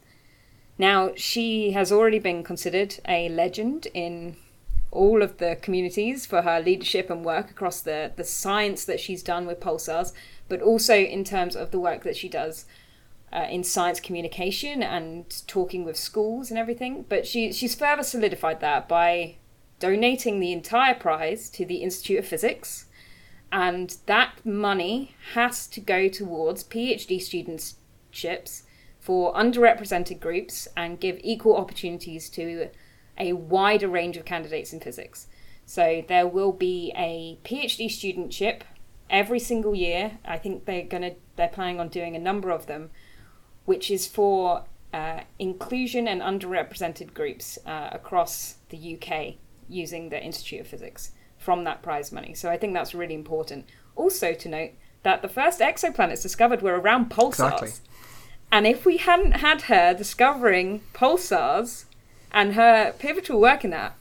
[0.77, 4.35] Now, she has already been considered a legend in
[4.91, 9.23] all of the communities for her leadership and work across the, the science that she's
[9.23, 10.11] done with pulsars,
[10.49, 12.65] but also in terms of the work that she does
[13.33, 17.05] uh, in science communication and talking with schools and everything.
[17.07, 19.37] But she, she's further solidified that by
[19.79, 22.85] donating the entire prize to the Institute of Physics.
[23.51, 28.63] And that money has to go towards PhD studentships
[28.99, 32.69] for underrepresented groups and give equal opportunities to
[33.17, 35.27] a wider range of candidates in physics.
[35.65, 38.61] So there will be a PhD studentship
[39.09, 40.17] every single year.
[40.25, 42.91] I think they're gonna they're planning on doing a number of them,
[43.65, 44.63] which is for
[44.93, 49.35] uh, inclusion and underrepresented groups uh, across the UK
[49.67, 52.33] using the Institute of Physics from that prize money.
[52.33, 53.65] So I think that's really important.
[53.95, 54.71] Also to note
[55.03, 57.61] that the first exoplanets discovered were around pulsars.
[57.61, 57.71] Exactly.
[58.51, 61.85] And if we hadn't had her discovering pulsars
[62.31, 63.95] and her pivotal work in that,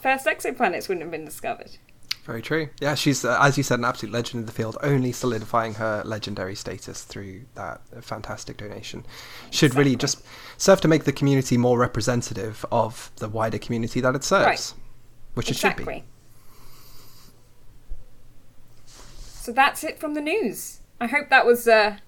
[0.00, 1.78] first exoplanets wouldn't have been discovered.
[2.24, 2.70] Very true.
[2.80, 6.02] Yeah, she's, uh, as you said, an absolute legend in the field, only solidifying her
[6.06, 9.04] legendary status through that fantastic donation.
[9.50, 10.24] Should really just
[10.56, 14.74] serve to make the community more representative of the wider community that it serves, Right.
[15.34, 16.04] which it should be.
[18.86, 20.80] So that's it from the news.
[20.98, 21.98] I hope that was uh,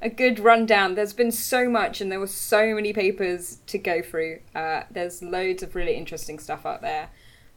[0.00, 0.94] a good rundown.
[0.94, 4.38] There's been so much, and there were so many papers to go through.
[4.54, 7.08] Uh, there's loads of really interesting stuff out there.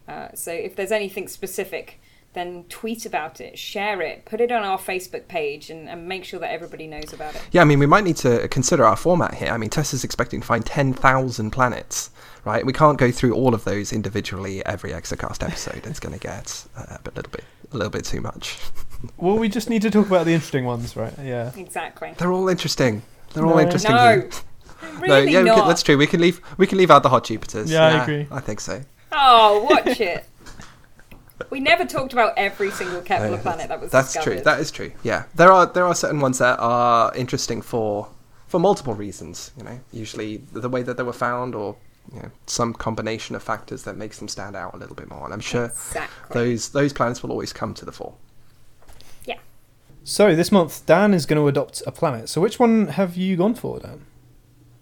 [0.07, 1.99] Uh, so if there's anything specific,
[2.37, 6.23] then tweet about it, share it, put it on our Facebook page, and, and make
[6.23, 7.41] sure that everybody knows about it.
[7.51, 9.49] Yeah, I mean, we might need to consider our format here.
[9.49, 12.11] I mean, TESS is expecting to find 10,000 planets,
[12.45, 12.65] right?
[12.65, 15.85] We can't go through all of those individually every Exocast episode.
[15.87, 18.57] it's going to get uh, a little bit, a little bit too much.
[19.17, 21.13] Well, we just need to talk about the interesting ones, right?
[21.21, 21.51] Yeah.
[21.55, 22.15] Exactly.
[22.17, 23.03] They're all interesting.
[23.33, 23.91] They're all interesting.
[23.95, 24.29] No, you-
[24.99, 25.97] really no, yeah, we can, that's true.
[25.97, 26.41] We can leave.
[26.57, 27.69] We can leave out the hot Jupiters.
[27.69, 28.27] Yeah, I agree.
[28.31, 28.81] I think so.
[29.11, 30.25] Oh, watch it.
[31.49, 34.35] We never talked about every single Kepler planet that was That's discovered.
[34.37, 34.43] true.
[34.43, 34.91] That is true.
[35.03, 38.07] Yeah, there are there are certain ones that are interesting for
[38.47, 39.51] for multiple reasons.
[39.57, 41.75] You know, usually the, the way that they were found, or
[42.13, 45.25] you know, some combination of factors that makes them stand out a little bit more.
[45.25, 46.33] And I'm sure Exactly.
[46.33, 48.15] those those planets will always come to the fore.
[49.25, 49.37] Yeah.
[50.03, 52.29] So this month, Dan is going to adopt a planet.
[52.29, 54.05] So which one have you gone for, Dan?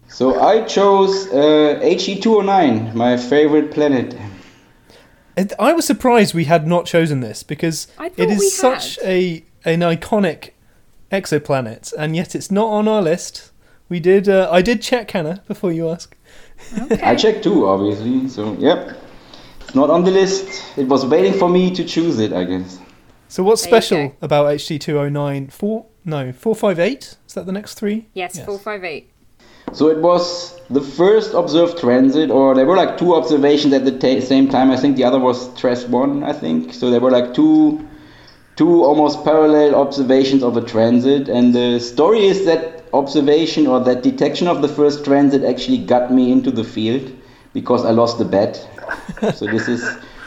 [0.08, 4.16] So I chose uh, HD209, my favorite planet.
[5.36, 8.48] It, I was surprised we had not chosen this because I it thought is we
[8.48, 10.50] such a an iconic
[11.12, 13.52] exoplanet, and yet it's not on our list.
[13.88, 14.28] We did.
[14.28, 16.16] Uh, I did check Hannah before you ask.
[17.02, 18.28] I checked too, obviously.
[18.28, 18.96] So yep,
[19.60, 20.64] it's not on the list.
[20.78, 22.78] It was waiting for me to choose it, I guess.
[23.28, 24.14] So what's There special go.
[24.22, 25.86] about HD two oh nine four?
[26.04, 27.16] No, four five eight.
[27.26, 28.06] Is that the next three?
[28.14, 28.46] Yes, Yes.
[28.46, 29.10] 458.
[29.72, 33.92] So it was the first observed transit, or there were like two observations at the
[33.92, 34.70] ta- same time.
[34.70, 36.24] I think the other was TrES one.
[36.24, 36.90] I think so.
[36.90, 37.86] There were like two,
[38.56, 44.02] two almost parallel observations of a transit, and the story is that observation or that
[44.02, 47.12] detection of the first transit actually got me into the field
[47.52, 48.56] because I lost the bet.
[49.34, 49.82] so this is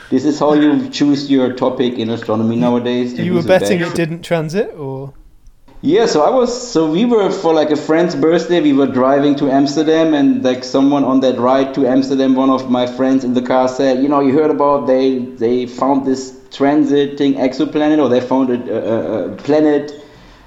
[0.09, 3.13] this is how you choose your topic in astronomy nowadays.
[3.19, 3.89] You were betting bet.
[3.89, 5.13] it didn't transit, or
[5.81, 8.59] Yeah, so I was so we were for like a friend's birthday.
[8.59, 12.69] We were driving to Amsterdam, and like someone on that ride to Amsterdam, one of
[12.69, 16.31] my friends in the car said, "You know, you heard about they they found this
[16.51, 19.93] transiting exoplanet, or they found a, a, a planet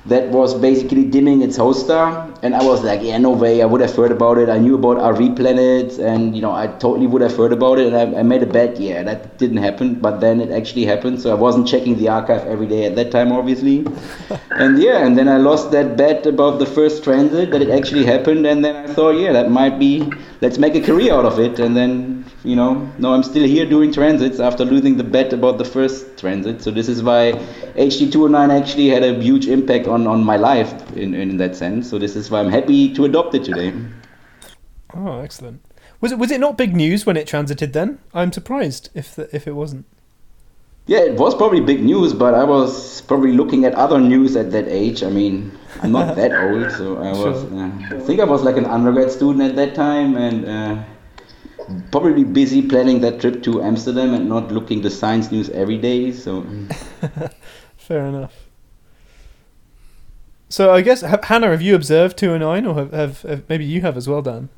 [0.07, 2.28] that was basically dimming its host star.
[2.42, 4.48] And I was like, yeah, no way, I would have heard about it.
[4.48, 7.92] I knew about RV planets, and you know, I totally would have heard about it.
[7.92, 11.20] And I, I made a bet, yeah, that didn't happen, but then it actually happened.
[11.22, 13.86] So I wasn't checking the archive every day at that time, obviously.
[14.50, 18.05] and yeah, and then I lost that bet about the first transit that it actually
[18.05, 21.38] happened, and then I thought, yeah, that might be, let's make a career out of
[21.38, 21.61] it.
[21.61, 25.59] And then, you know, no, I'm still here doing transits after losing the bet about
[25.59, 26.61] the first transit.
[26.61, 27.32] So this is why
[27.76, 31.88] HD209 actually had a huge impact on, on my life in, in that sense.
[31.88, 33.72] So this is why I'm happy to adopt it today.
[34.95, 35.62] Oh, excellent.
[36.01, 38.01] Was it was it not big news when it transited then?
[38.12, 39.86] I'm surprised if the, if it wasn't.
[40.86, 44.51] Yeah, it was probably big news, but I was probably looking at other news at
[44.51, 45.05] that age.
[45.05, 47.43] I mean, I'm not that old, so I was.
[47.43, 47.55] Sure.
[47.55, 50.82] Uh, I think I was like an undergrad student at that time, and uh,
[51.93, 56.12] probably busy planning that trip to Amsterdam and not looking the science news every day.
[56.12, 56.45] So
[57.76, 58.34] Fair enough.
[60.53, 63.80] So I guess ha- Hannah, have you observed 209, or have, have, have maybe you
[63.80, 64.50] have as well, Dan?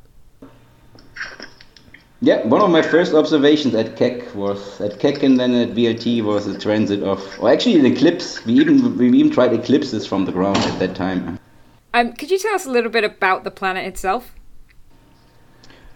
[2.21, 6.25] yeah, one of my first observations at Keck was at Keck and then at VLT
[6.25, 8.45] was a transit of, or actually an eclipse.
[8.45, 11.39] We even we even tried eclipses from the ground at that time.
[11.93, 14.35] Um, could you tell us a little bit about the planet itself?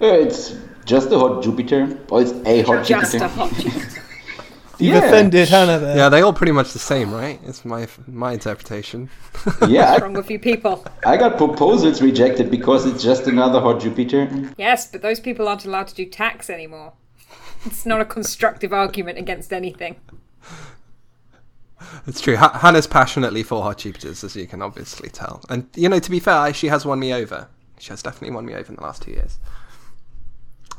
[0.00, 3.24] Uh, it's just a hot Jupiter, or it's a hot Just Jupiter.
[3.24, 3.97] a hot Jupiter.
[4.80, 5.04] You've Yeah.
[5.06, 5.96] offended Hannah there.
[5.96, 7.40] Yeah, they all pretty much the same, right?
[7.44, 9.10] It's my my interpretation.
[9.66, 10.84] yeah, What's wrong with you people?
[11.04, 14.28] I, I got proposals rejected because it's just another hot Jupiter.
[14.56, 16.92] Yes, but those people aren't allowed to do tax anymore.
[17.66, 19.96] It's not a constructive argument against anything.
[22.08, 22.36] It's true.
[22.36, 25.42] Ha- Hannah's passionately for hot Jupiters, as you can obviously tell.
[25.48, 27.48] And you know, to be fair, she has won me over.
[27.78, 29.38] She has definitely won me over in the last two years.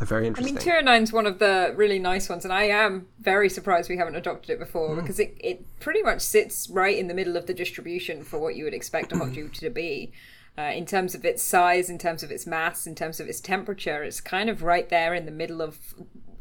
[0.02, 0.56] Very interesting.
[0.56, 3.90] I mean, 209 is one of the really nice ones, and I am very surprised
[3.90, 7.36] we haven't adopted it before because it, it pretty much sits right in the middle
[7.36, 10.12] of the distribution for what you would expect a hot Jupiter to be.
[10.58, 13.40] Uh, in terms of its size, in terms of its mass, in terms of its
[13.40, 15.78] temperature, it's kind of right there in the middle of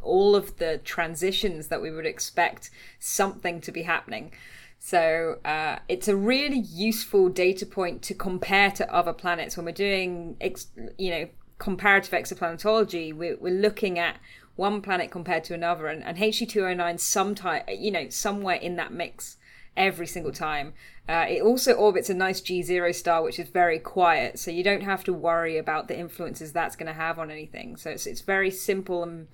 [0.03, 4.33] all of the transitions that we would expect something to be happening.
[4.79, 9.73] So uh, it's a really useful data point to compare to other planets when we're
[9.73, 11.29] doing, ex- you know,
[11.59, 13.13] comparative exoplanetology.
[13.13, 14.17] We're, we're looking at
[14.57, 19.37] one planet compared to another, and, and HD209 sometime, you know, somewhere in that mix
[19.77, 20.75] every single time.
[21.09, 24.83] Uh, it also orbits a nice G0 star, which is very quiet, so you don't
[24.83, 27.77] have to worry about the influences that's going to have on anything.
[27.77, 29.29] So it's it's very simple and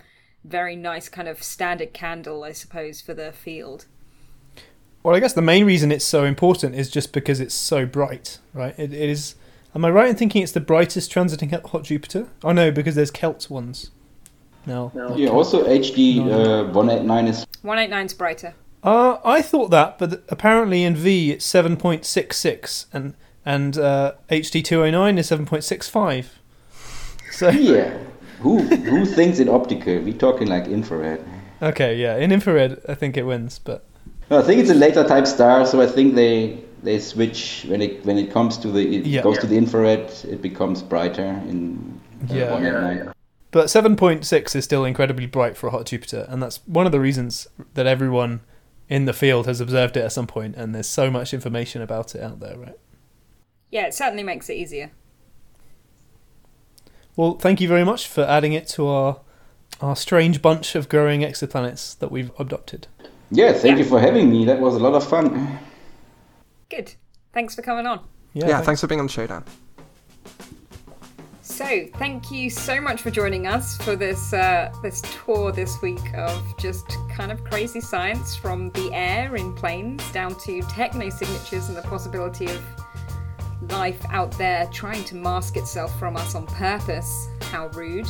[0.45, 3.87] very nice kind of standard candle, I suppose, for the field.
[5.03, 8.39] Well, I guess the main reason it's so important is just because it's so bright,
[8.53, 8.79] right?
[8.79, 9.35] It, it is.
[9.75, 12.29] Am I right in thinking it's the brightest transiting hot hot Jupiter?
[12.43, 13.91] Oh no, because there's KELT ones.
[14.67, 14.93] No.
[15.17, 18.55] Yeah, also HD uh, 189 is 189's brighter.
[18.83, 23.15] Uh, I thought that, but apparently in V it's seven point six six, and
[23.45, 26.39] and uh, HD two hundred nine is seven point six five.
[27.33, 27.99] So yeah.
[28.41, 29.99] Who who thinks in optical?
[29.99, 31.25] We talking like infrared.
[31.61, 33.85] okay, yeah, in infrared I think it wins, but
[34.31, 37.81] No, I think it's a later type star, so I think they they switch when
[37.83, 39.23] it when it comes to the it Yeah.
[39.23, 42.51] goes to the infrared, it becomes brighter in uh, Yeah.
[42.53, 43.13] 189.
[43.51, 46.99] But 7.6 is still incredibly bright for a hot Jupiter, and that's one of the
[47.01, 48.41] reasons that everyone
[48.89, 52.15] in the field has observed it at some point, and there's so much information about
[52.15, 52.77] it out there, right?
[53.71, 54.91] Yeah, it certainly makes it easier.
[57.17, 59.21] Well, thank you very much for adding it to our
[59.81, 62.87] our strange bunch of growing exoplanets that we've adopted.
[63.31, 63.85] Yeah, thank Yeah.
[63.85, 64.45] you for having me.
[64.45, 65.59] That was a lot of fun.
[66.69, 66.95] Good.
[67.33, 68.01] Thanks for coming on.
[68.33, 68.67] Yeah, yeah, thanks.
[68.67, 69.45] thanks for being on the show, Dan.
[71.43, 76.03] So, thank you so much for joining us for this uh, this tour this week
[76.17, 81.69] of just kind of crazy science from the air in planes down to techno signatures
[81.69, 82.63] and the possibility of
[83.71, 87.29] life out there trying to mask itself from us on purpose.
[87.43, 88.09] How rude.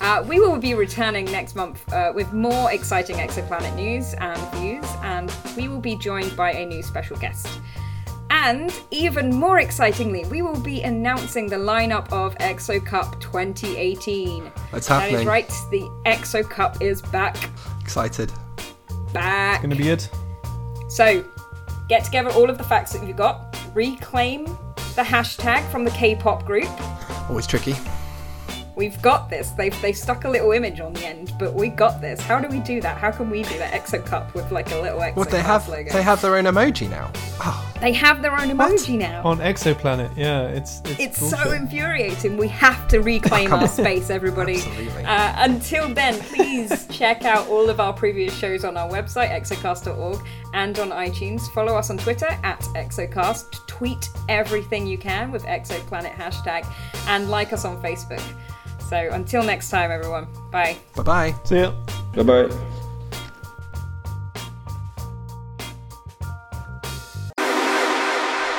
[0.00, 4.84] Uh, we will be returning next month uh, with more exciting exoplanet news and views,
[5.02, 7.48] and we will be joined by a new special guest.
[8.34, 14.50] And even more excitingly, we will be announcing the lineup of Exo Cup 2018.
[14.72, 15.20] That's happening.
[15.20, 17.36] is right, the Exo Cup is back.
[17.82, 18.32] Excited.
[19.12, 19.60] Back.
[19.60, 20.08] Gonna be good.
[20.88, 21.22] So,
[21.90, 24.46] get together all of the facts that you've got, reclaim
[24.96, 26.70] the hashtag from the K pop group.
[27.28, 27.74] Always tricky.
[28.74, 29.50] We've got this.
[29.50, 32.20] They've, they've stuck a little image on the end, but we got this.
[32.22, 32.96] How do we do that?
[32.96, 35.62] How can we do that Exo Cup with like a little Exo What they Cup
[35.62, 35.68] have?
[35.68, 35.92] logo?
[35.92, 37.10] They have their own emoji now.
[37.44, 39.22] Oh, They have their own emoji now.
[39.24, 41.38] On Exoplanet, yeah, it's it's, It's bullshit.
[41.38, 42.36] so infuriating.
[42.38, 44.54] We have to reclaim Come our space, everybody.
[44.56, 45.04] Absolutely.
[45.04, 50.18] Uh, until then, please check out all of our previous shows on our website, exocast.org,
[50.54, 51.42] and on iTunes.
[51.52, 53.66] Follow us on Twitter at exocast.
[53.66, 56.66] Tweet everything you can with exoplanet hashtag,
[57.08, 58.22] and like us on Facebook.
[58.92, 60.26] So until next time, everyone.
[60.50, 60.76] Bye.
[60.94, 61.34] Bye bye.
[61.44, 61.72] See ya.
[62.14, 62.48] Bye bye.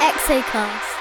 [0.01, 0.92] Exocast.